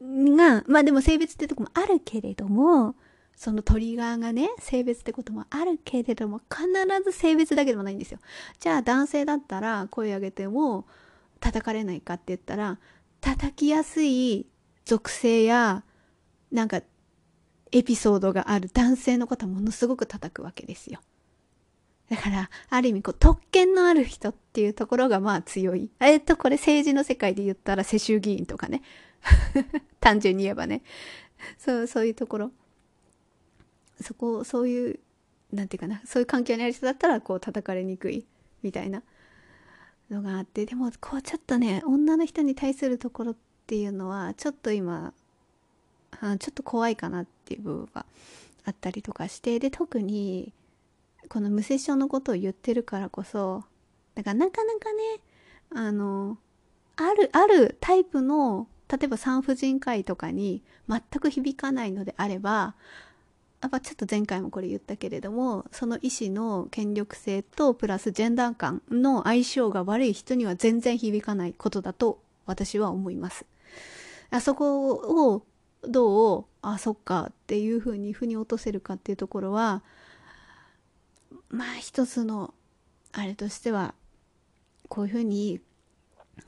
[0.00, 2.94] が、まあでも性別ってとこもあるけれども、
[3.36, 6.66] そのトリガーがね、性別ってこともあるけれども、必
[7.04, 8.18] ず性別だけでもないんですよ。
[8.60, 10.86] じゃあ男性だったら声上げても
[11.40, 12.78] 叩かれないかって言ったら、
[13.20, 14.46] 叩きやすい
[14.84, 15.84] 属性や、
[16.52, 16.82] なんか
[17.72, 21.00] エピソードがある男性のことはものすごく叩くわけですよ。
[22.08, 25.90] だから、ある意味、こう、特権のある人っていうところがまあ強い。
[26.00, 28.82] えっと、これ政治の世界で言ったら世襲議員とかね。
[30.00, 30.82] 単純に言えばね。
[31.58, 32.52] そう、そういうところ。
[34.00, 35.00] そこ、そういう、
[35.52, 38.26] なんていうかな、そういう環境にある人だったら、こう、叩かれにくい、
[38.62, 39.02] みたいな
[40.10, 43.36] のがあって、でも、こう、ちょっとね、女の人に対するところっ
[43.66, 45.14] ていうのは、ちょっと今、
[46.20, 48.06] あちょっと怖いかなっていう部分が
[48.64, 50.52] あったりとかしてで特に
[51.28, 53.64] この無接触のことを言ってるからこそ
[54.14, 55.20] だからなかなかね
[55.74, 56.38] あの
[56.96, 62.74] あるあるタイプの例えば産婦人科医とかに全く響かないのであれば
[63.64, 73.46] やっぱちょっと前回もこれ言ったけれどもその医師の権力性とプラスジェンダー感の相性が悪い人には全然響かないことだと私は思います。
[74.28, 75.46] あそこを
[75.80, 79.82] どうあそっかっていうふうに腑に落とせるかっていうところは
[81.48, 82.52] まあ一つの
[83.12, 83.94] あれとしては
[84.90, 85.62] こういうふうに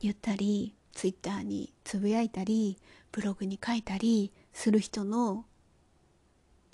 [0.01, 2.77] 言ったりツイッターにつぶやいたり
[3.11, 5.45] ブログに書いたりする人の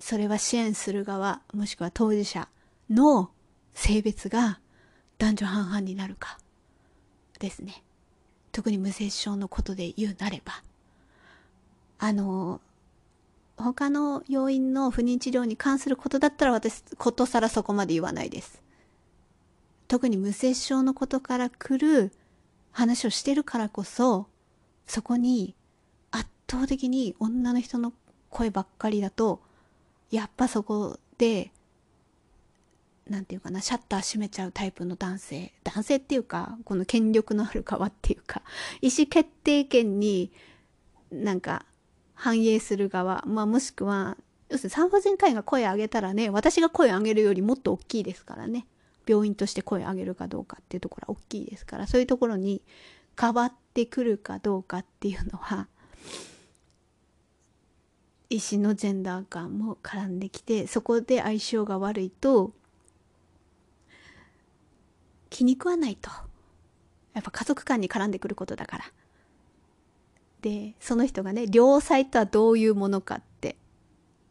[0.06, 2.50] それは支援する側もしくは当事者
[2.90, 3.30] の
[3.74, 4.60] 性別が
[5.18, 6.38] 男女半々になるか
[7.40, 7.86] ですね。
[8.52, 10.62] 特に無接症のことで言うなれば。
[12.00, 12.60] あの
[13.56, 18.62] 他の要因の不妊治療に関することだったら私ことさらそこまで言わないです。
[19.88, 22.12] 特に無接症のことから来る
[22.72, 24.28] 話をしてるからこそ
[24.86, 25.56] そこに
[26.12, 27.94] 圧倒的に女の人の
[28.30, 29.40] 声ばっかりだと
[30.14, 31.52] やっぱそこで
[33.10, 35.52] 何て言うかなシャッター閉めちゃうタイプの男性。
[35.64, 38.44] 男性っていうかこの権力のある側っていうか
[38.80, 40.32] 意思決定権に
[41.12, 41.66] なんか
[42.14, 44.16] 反映する側、まあ、もしくは
[44.50, 48.68] 要するに産婦人科医が声を上げたらね私が声を上げるよりもっと大きいですからね。
[49.08, 51.88] 病院として声を上げるかどうかっていうところは大きいですから。
[51.88, 52.62] そういうところに
[53.20, 55.68] 変わってくるかどうかっていうのは
[58.34, 62.52] 医師のジェンダー感も絡んできてそこで相性が悪いと
[65.30, 66.10] 気に食わないと。
[67.14, 68.86] やっぱ家族間に絡んでくることだから。
[70.42, 73.56] でその人がね良妻とはどういうものかって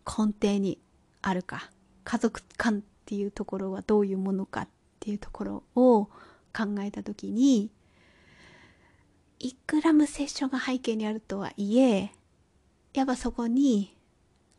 [0.05, 0.79] 根底に
[1.23, 1.71] あるか。
[2.03, 6.07] 家族間っていうところはどういうものかっていうところを
[6.53, 7.71] 考えた時に
[9.39, 12.11] いくら無接触が背景にあるとはいえ
[12.95, 13.97] やっぱそこに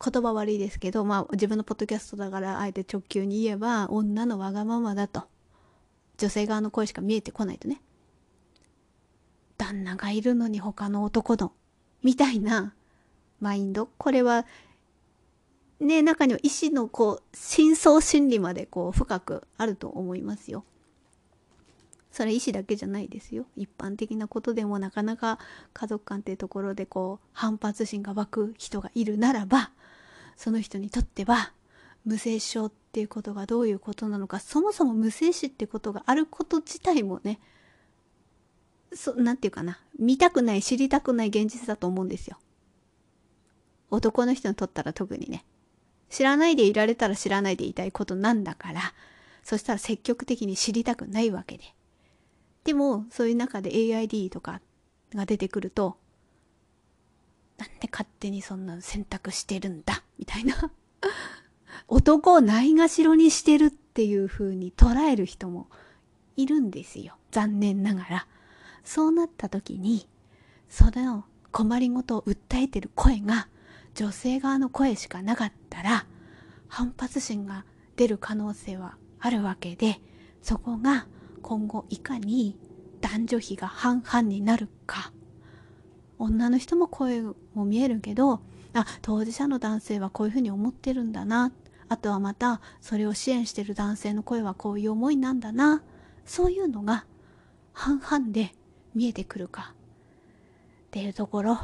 [0.04, 5.24] 言葉悪いですけど、まあ自分のポッドキャストだからあえて直球に言えば女のわがままだと。
[6.18, 7.82] 女性側の声しか見えてこないとね。
[9.58, 11.54] 旦那がいるのに他の男の。
[12.04, 12.74] みたいな
[13.40, 13.88] マインド。
[13.98, 14.46] これは、
[15.80, 20.66] ね、中には意志のこう、深層心理までこう深くあると思いますよ。
[22.14, 23.48] それ意思だけじゃないですよ。
[23.58, 25.40] 一般的なことでもなかなか
[25.74, 29.72] 家族間っていうところでこう反発心が湧く人がいるならば、
[30.38, 31.54] その人にとっては
[32.06, 37.40] 無精子症っていうことがどういうことなのか、そもそも無精子ってことがあること自体もね、
[38.94, 42.38] そ、なんていうかな、見たくない、知りたくない現実だと思うんですよ。
[43.90, 45.46] 男の人にとったら特にね。
[46.12, 48.94] 知らないでいられたら知らないでいたいことなんだから、
[49.44, 51.64] そしたら積極的に知りたくないわけで。
[52.64, 54.62] でも、そういう中で AID とか
[55.14, 55.98] が出てくると、
[57.58, 60.04] なんで勝手にそんな選択してるんだ？
[60.18, 60.72] みたいな。
[61.88, 65.68] 男をないがしろにしてるっていう風に捉える人も
[66.36, 67.18] いるんですよ。
[67.32, 68.28] 残念ながら。
[68.84, 70.08] そうなった時に、
[70.70, 73.48] その困りごとを訴えてる声が
[73.96, 76.06] 女性側の声しかなかったら、
[76.68, 80.02] 反発心が出る可能性はあるわけで、
[80.42, 81.08] そこが
[81.44, 82.58] 今後いかに
[83.02, 85.14] 男女比が半々になるか。
[86.18, 87.36] 女の人も声も
[87.66, 88.42] 見えるけど
[88.74, 91.52] あ当事者の男性はこういうふうに思ってるんだな。
[91.90, 95.84] あとはまたそれを支援してる男性の声はこういう思いなんだな。
[96.26, 97.06] そういうのが
[97.74, 98.56] 半々で
[98.96, 99.76] 見えてくるか。
[100.88, 101.60] っていうところ。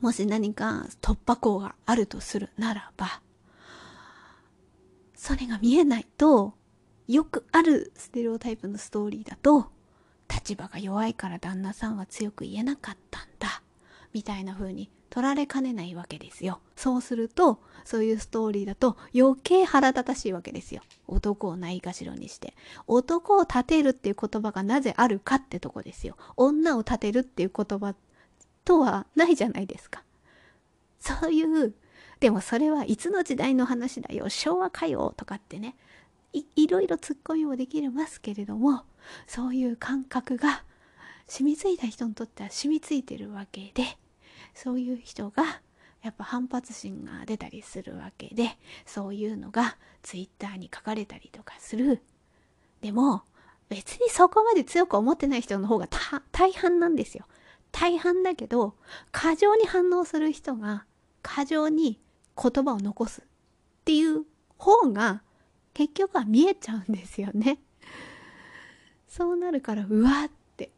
[0.00, 3.22] もし何か突破口があるとするならば
[5.14, 6.52] それが見えないと
[7.06, 9.70] よくあるステレオタイプのストーリーだと、
[10.28, 13.62] 立場が弱いから旦那さんは強く言えなかったんだ、
[14.12, 16.60] みたいな風に取られかねないわけですよ。
[16.76, 20.82] そうすると、そういうストーリーだと余計腹立たしいわけですよ。
[21.06, 22.54] 男をないがしろにして。
[22.86, 26.16] 男を立てるっていう言葉がなぜあるかってとこですよ。
[26.36, 27.94] 女を立てるっていう言葉
[28.64, 30.02] とはないじゃないですか。
[30.98, 31.74] そういう、
[32.20, 35.76] でもそれはいつの時代の話だよ、昭和歌謡とかってね、
[36.34, 38.82] いいろいろツッコミもできますけれども
[39.26, 40.64] そういう感覚が
[41.26, 43.84] 染みついた人にとっては染みついてるわけで
[44.54, 45.60] そういう人が
[46.02, 52.02] やっぱ反発心が出たりするわけでそういうのがツイッターに書かれたりとかする。
[52.82, 53.22] でも
[53.70, 55.88] 別にそこまで強く思ってない人の方が
[56.30, 57.24] 大半なんですよ。
[57.72, 58.74] 大半だけど
[59.10, 60.84] 過剰に反応する人が
[61.22, 61.98] 過剰に
[62.40, 63.24] 言葉を残すっ
[63.84, 64.24] ていう
[64.58, 65.22] 方が
[65.74, 67.58] 結局は見えちゃうんですよね。
[69.08, 70.70] そうなるからうわって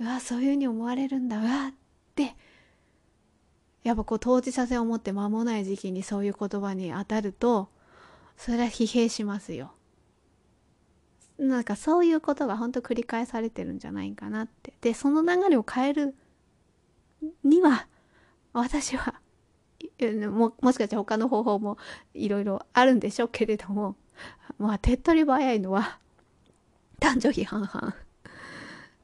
[0.00, 1.74] うわそういう風に思われるんだうわっ
[2.14, 2.34] て
[3.84, 7.68] やっぱこう当事者性を持って間もない時期にそういう言葉に当たると
[8.36, 9.72] それは疲弊しますよ。
[11.38, 14.72] なんかそういうことが本当繰り返されてるんじゃないかなって。
[14.80, 16.14] で、その流れを変える
[17.44, 17.86] には
[18.52, 19.20] 私は
[20.00, 21.76] ももしかしたら他の方法も
[22.14, 23.96] いろいろあるんでしょうけれども
[24.58, 25.98] まあ手っ取り早いのは
[27.00, 27.94] 男女比半々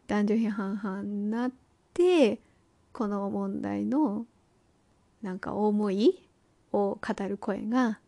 [0.06, 1.52] 男女比半々になっ
[1.92, 2.40] て
[2.92, 4.26] この問題の
[5.22, 6.22] なんか思い
[6.72, 7.98] を語る声が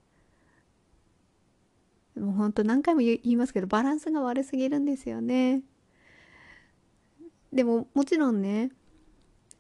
[2.17, 5.63] もうほんと何回も言いますけどバランスが悪すぎるんですよね。
[7.53, 8.71] でももちろんね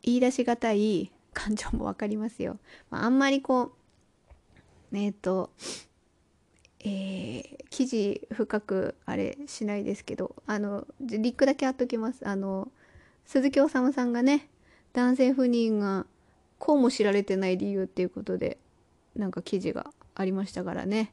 [0.03, 2.59] 言い出しがたい感情も分かりますよ。
[2.91, 3.74] まあ、あんまりこ
[4.93, 5.51] うえっ、ー、と
[6.89, 12.70] えー、記事深くあれしないですけどあのリックだけ貼っときますあの
[13.24, 14.49] 鈴木おさむさんがね
[14.93, 16.07] 男性不妊が
[16.59, 18.59] こうも知られてない理由っていうことで
[19.16, 21.12] なんか記事がありましたからね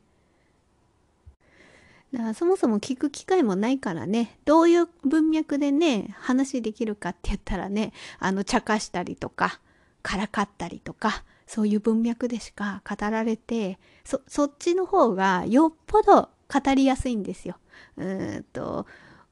[2.11, 9.59] だからそもそも聞く機会もないからねどういう文脈でね話できるかって言ったらねあの茶化したりとか
[10.03, 17.57] からかったりとかそういう文脈でしか語られてそそっちの方がよっぽど語りやすいんですよ。
[17.97, 18.85] うんと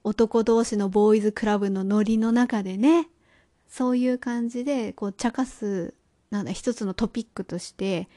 [0.03, 3.07] 男同士のボーイズクラブのノリの中でね
[3.67, 5.93] そういう感じでこう茶化す
[6.31, 8.09] なんだ一つのトピックとして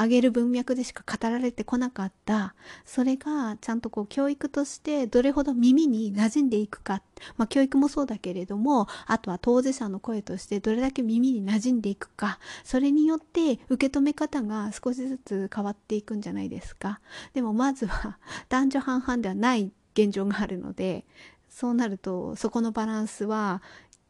[0.00, 2.54] あげる文脈でしか語られてこなかった。
[2.84, 7.02] それがちゃんとこう教育としてどれほど耳に馴染んでいくか、
[7.36, 12.38] まあ、教育もそうだけれどもあとは当事者の声としてどれだけ耳に馴染んでいくか。
[12.62, 17.00] それによって受け止め方が少しずつ変わっていくんじゃないですか。
[17.34, 18.18] でもまずは
[18.48, 21.04] 男女半々ではない現状があるので
[21.48, 23.62] そうなるとそこのバランスは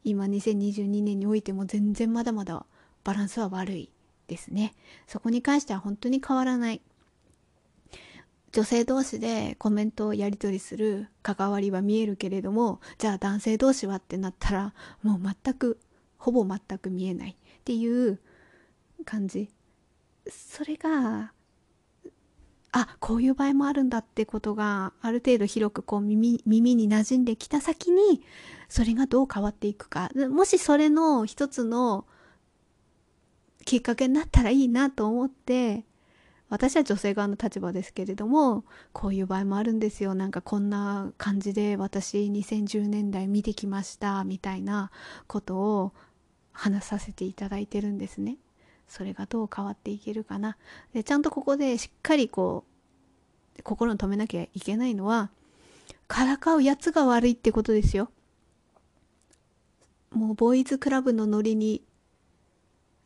[0.05, 2.67] 今2022年においても全然まだまだ
[3.05, 3.91] バランスは悪い。
[4.29, 4.75] ですね。
[5.07, 6.81] そこに関しては本当に変わらない。
[8.53, 15.79] 女性同士でコメントをやり取りする関わりは見えるけれども、じゃあ男性同士はってなったら、もう全く、
[16.17, 18.21] ほぼ全く見えないっていう
[19.05, 19.51] 感じ。
[20.31, 21.33] それが、
[22.73, 28.23] あ、こういう場合もあるんだってことがある程度広くこう耳耳に馴染んできた先に
[28.69, 32.05] それがどう変わっていくかもしそれの一つの
[33.69, 35.85] きっかけになったらいいなと思って
[36.49, 38.65] 私は女性側の立場ですけれども
[38.95, 44.91] こういう場合もあるんですよなんかこんな感じで私2010年代見てきましたみたいな
[45.27, 45.93] ことを
[46.51, 48.39] 話させていただいてるんですね。
[48.89, 50.57] それがどう変わっていけるかな。
[50.95, 52.65] でちゃんとここでしっかりこ
[53.59, 55.31] う心に留めなきゃいけないのは
[56.07, 58.11] からかうやつが悪いってことですよ。
[60.11, 61.83] もうボーイズクラブのノリに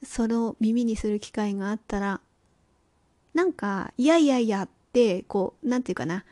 [0.05, 2.21] その耳にする機会があったら、
[3.35, 6.25] なんか、いやいやいやって、こう、なんていうかな、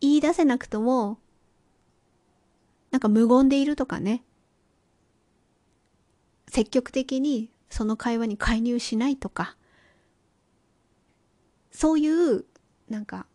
[0.00, 1.18] 言い出せなくとも、
[2.90, 4.22] なんか無言でいるとかね、
[6.48, 9.56] 積極的にその会話に介入しないとか、
[11.70, 12.44] そういう、
[12.88, 13.26] なんか、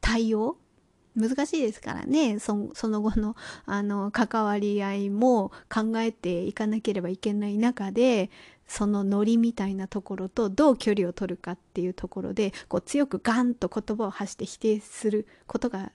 [0.00, 0.56] 対応
[1.14, 2.38] 難しいですからね。
[2.38, 3.36] その後の
[3.66, 8.30] あの関わり合いも考えていかなければいけない中で
[8.66, 15.92] そのノリみたいなところとどう距離を取るかっていうところでこう強くガンと言葉を発して否定することが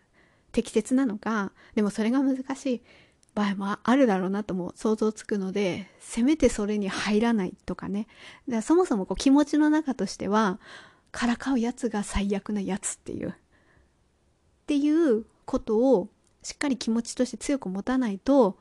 [0.51, 2.81] 適切なのかでもそれが難しい
[3.33, 8.07] 場合もあるだろうなとも想像つくのでせめてそれに入らないとかね。
[8.47, 10.59] だからそもそもこう気持ちの中としては
[11.11, 13.35] からかうやつが最悪なやつっていう。
[14.67, 16.09] っていうことを
[16.43, 18.57] しっかり気持ちとして強く持たないと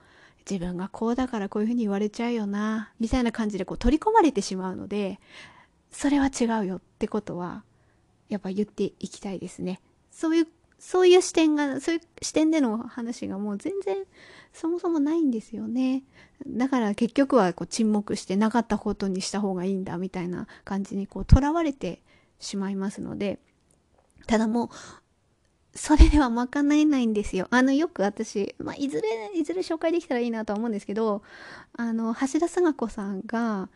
[0.48, 5.18] 自分がこうだからこういうふうに言われちゃうよなみたいな感じでこう取り込まれてしまうので
[5.90, 7.64] それは違うよってことは
[8.28, 9.80] やっぱ言っていきたいですね。
[10.12, 10.46] そういう
[10.78, 13.96] そういう視点がそういう視点での話がもう全然
[14.52, 16.04] そもそもないんですよね。
[16.46, 22.02] だから結局はこう沈黙してなかったことにした方がいいんだみたいな感じにこうとらわれて
[22.38, 23.40] しまいますので
[24.26, 24.68] ただもう
[25.76, 27.46] それでは賄えないんですよ。
[27.50, 31.22] あの、よく私、まあ、いずれ、いずれ紹介できたらいいなとは思うんですけど、
[31.76, 33.68] あの、橋田壽賀子さんが、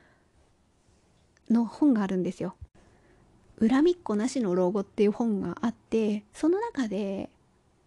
[1.51, 2.55] の本があるんですよ。
[3.61, 7.31] 恨みっこなしの老後っていう本があって、その中で、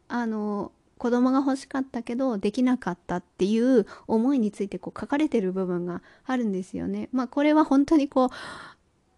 [0.07, 0.71] あの、
[1.03, 7.09] 子供が欲しかったけどできなかったっていう思いについてこう書かれてる部分があるんですよね。
[7.11, 8.29] まあこれは本当にこう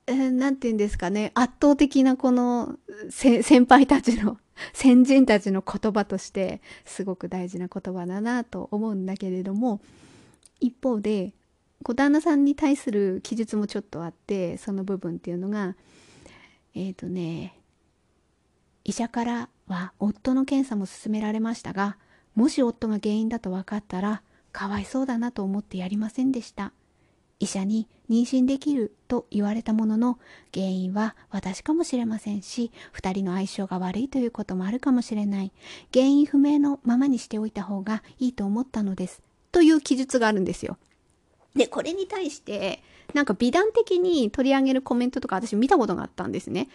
[0.08, 2.78] えー、て言うんですかね、圧倒的なこの
[3.10, 4.38] 先輩たちの、
[4.74, 9.82] 先人たちの言葉として、すごく大事な言葉だなと思うんだけれども、
[10.60, 11.34] 一方で、
[11.84, 15.76] こう旦那さんに対する記述もちょっとあって、その部分っていうのが、
[16.74, 17.60] えっ、ー、とね、
[18.84, 21.98] 医者からは夫の検査も勧められましたが、
[22.36, 26.72] もし夫が原因だと分かったら、かわいそうだなと思ってやりませんでした。
[27.40, 30.20] 医者に妊娠できると言われたものの
[30.54, 35.52] 原因は私かもしれませんし2人の相性が悪いということもあるかもしれない。
[35.94, 39.22] 原因不明のままにしておいた方がいいと思ったのです。
[39.52, 40.78] という記述があるんですよ。
[41.56, 42.84] でこれに対して
[43.14, 46.70] なんか美談的に取り上げるコメントとか私見たことがあったんですね。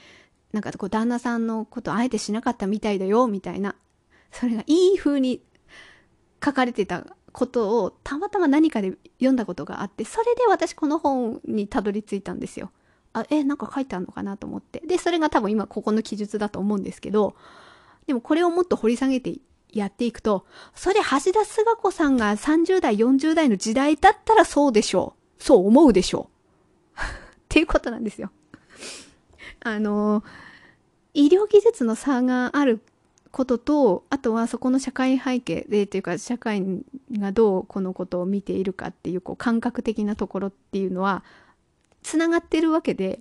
[0.53, 3.77] なんかこう旦那さんのことあえてしなかったみたいだよみたいな。
[4.33, 5.43] それがいい風に
[6.45, 12.71] 書かれてたことをたまたま何かで読んだことがあってそれで私この本にたどり着いたんですよ。
[13.13, 17.35] あえなんか書いてあるのかなと思ってでそれが多分今ここの記述だと思うんですけど
[18.07, 19.35] でもこれをもっと掘り下げて
[19.73, 26.31] やっていくとそれ橋田壽賀子さんが30代40代の時代だったらそうでしょうそう思うでしょ
[26.97, 27.05] う っ
[27.49, 28.31] ていうことなんですよ。
[29.63, 30.23] あの
[31.13, 32.81] 医療技術の差がある
[33.33, 36.65] こととあとはそこの社会背景でというか社会
[37.13, 41.23] がどうこのことを見ているかっていうこう感覚的なところっていうのは
[42.03, 43.21] つながってるわけで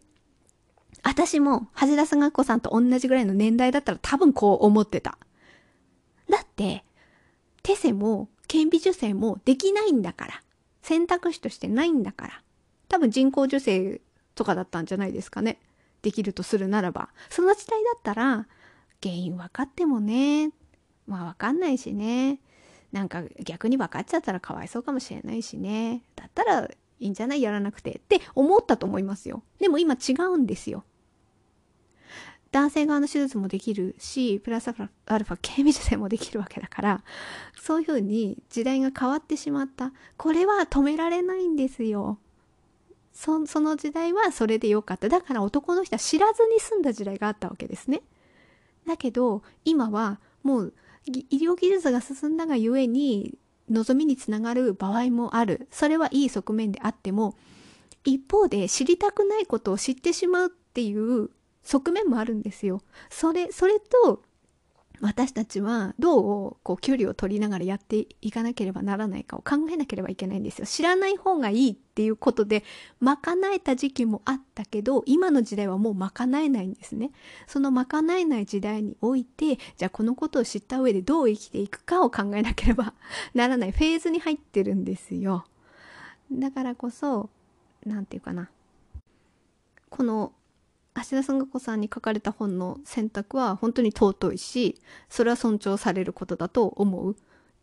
[1.04, 5.18] 私も橋田壽賀子さんと同じぐらいの年代だったら多分こう思ってた。
[6.30, 6.84] だって
[7.64, 10.42] テセも顕微授精もできないんだから。
[10.82, 12.42] 選択肢としてないんだから。
[12.88, 14.02] 多分人工授精
[14.36, 15.60] とかだったんじゃないですかね。
[16.02, 17.10] できるとするならば。
[17.30, 18.48] その時代だったら
[19.02, 20.52] 原因分かってもね。
[21.08, 22.40] まあ分かんないしね。
[22.92, 26.04] なんか逆に分かっちゃったらかわいそうかもしれないしね。
[26.16, 26.70] だったらい
[27.00, 27.42] いんじゃない？
[27.42, 27.92] やらなくて。
[27.92, 29.44] って思ったと思いますよ。
[29.60, 30.84] でも今違うんですよ。
[32.52, 37.04] 男性側の手術もできるしプラスアルファ警備女性もできるわけだから
[37.56, 39.94] そういうふうに時代が変わってしまった。
[40.18, 42.18] これは止められないんですよ。
[43.14, 45.10] そその時代はそれでよかった。
[45.10, 48.02] だから男の人は知らずに済んだ時代があったわけですね。
[48.90, 50.74] だけど今はもう
[51.06, 53.38] 医療技術が進んだがゆえに
[53.70, 57.36] 望みにつながる場合もあるそれはいい側面であっても
[58.04, 61.30] 一方で知りたくないことを知ってしまうっていう
[61.64, 62.82] 側面もあるんですよ。
[63.10, 64.24] それそれと
[65.02, 70.66] 私たちはどうこう距離を取りながらやっていかなければならないかを考えなければいけないんですよ。
[70.66, 72.64] 知らない方がいいっていうことで
[73.00, 73.18] 賄
[73.54, 77.12] えた時期もあったけど今の時代はもう賄えないんですね。
[77.48, 82.94] その賄えない時代においてじゃあこのことを知った上でどう生きていくかを考えなければ
[83.34, 85.46] ならないフェーズに入ってるんですよ。
[86.32, 87.30] だからこそ
[87.86, 88.50] 何て言うかな
[89.90, 90.34] この
[91.00, 97.16] 芦田さんが子さんに書かれた本の選択は本当に尊いしそれは尊重されることだと思う。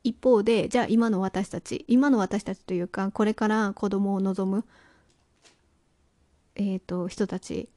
[0.05, 4.65] 一方でじゃあ今の私たち今の私たちというかこれから子供を望む
[6.55, 7.69] えっ、ー、と人たち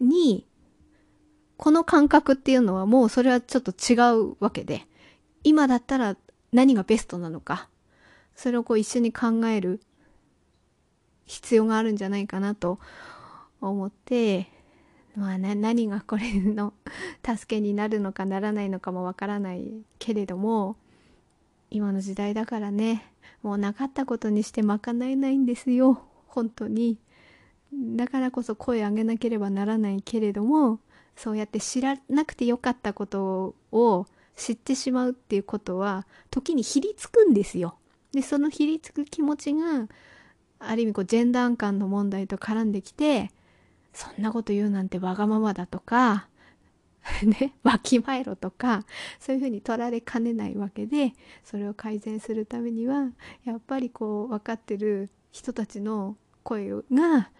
[0.00, 0.46] に
[1.58, 4.86] この感覚っていうのはもうそれはちょっと違うわけで
[5.44, 6.16] 今だったら
[6.52, 7.68] 何がベストなのか
[8.34, 9.80] それをこう一緒に考える
[11.26, 12.78] 必要があるんじゃないかなと
[13.60, 14.48] 思って
[15.18, 16.72] まあ、ね、何がこれの
[17.26, 20.76] 助けになるのかならないのかもわからないけれども
[21.70, 23.12] 今の時代だからね
[23.42, 26.02] もうなかったことにして賄えないんですよ。
[26.28, 26.98] 本当に。
[27.72, 30.80] だからこそ声上げなければならないけれども
[31.16, 34.06] そうやって知らなくてよかったことを
[34.36, 37.76] 知ってしまうっていうことは時にひりつくんですよ。
[38.12, 39.88] でそのひりつく気持ちが
[40.60, 43.30] ある意味こうジェンダー感の問題と絡んできて
[43.98, 46.28] そんなこと言うなんてわがままだとか、
[47.26, 48.84] ね、わきまえろとか、
[49.18, 53.10] そういうふうに取られかねないわけで、それを改善するためには、
[53.42, 57.32] やっぱりこう、分かってる人たちの声が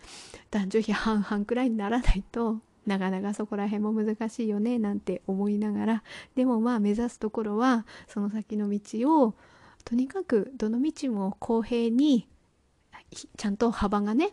[0.50, 6.02] 男女比半々くらいにならないと、なかなかそこら辺も難しいよねなんて思いながら
[6.34, 9.34] でもまあ目指すところはその先の道を
[9.84, 12.26] とにかくどの道も公平に
[13.36, 14.32] ちゃんと幅がね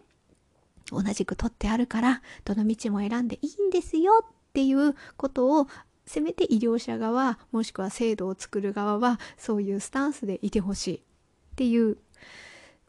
[0.91, 5.67] 同じく取ってあるからどの道も選んでいいんですよっていうことを
[6.05, 10.99] せめて医療者側もしくは制度を作る側はそういうスタンスでいてほしいっ
[11.55, 11.97] ていう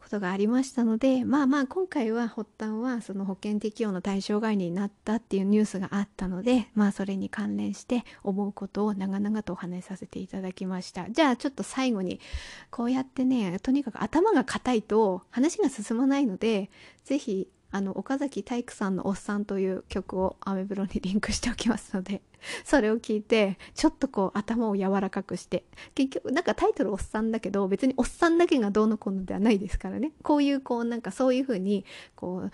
[0.07, 11.09] ことがありましたのでまあまあ今回は発端はその保険適用の対象外になったっていうニュースがあったのでまあそれに関連して思うことを長々とお話しさせていただきました。
[11.09, 12.21] じゃあちょっと最後に
[12.69, 16.69] こうやってねとにかく頭が硬いと話が進まないので
[17.03, 22.21] 是非あの岡崎体育さんの「おっさん」という曲をアメブロにリンクしておきますので
[22.63, 30.13] それを聞いてちょっとこう頭を柔らかくして結局なんかタイトル「おっさん」だけど別におっさんだけがどうのこうのではないですからね。
[30.23, 32.51] こういうこうなんかそういう風にこう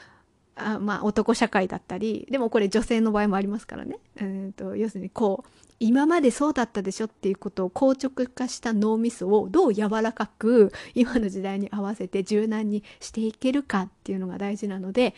[0.56, 15.16] あまあ男社会だったりでもこれ女性の場合もありますからね、うんと要するにこう今までそうだったでしょっていうことを硬直化した脳みそをどう柔らかく今の時代に合わせて柔軟にしていけるかっていうのが大事なので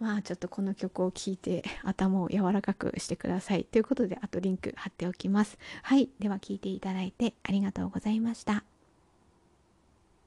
[0.00, 5.58] まあちょっとこの曲を聴いて頭を柔らかくしてくださいということであとリンク貼っておきます。
[5.82, 6.08] はい。
[6.18, 8.77] では聴いていただいてありがとうございました。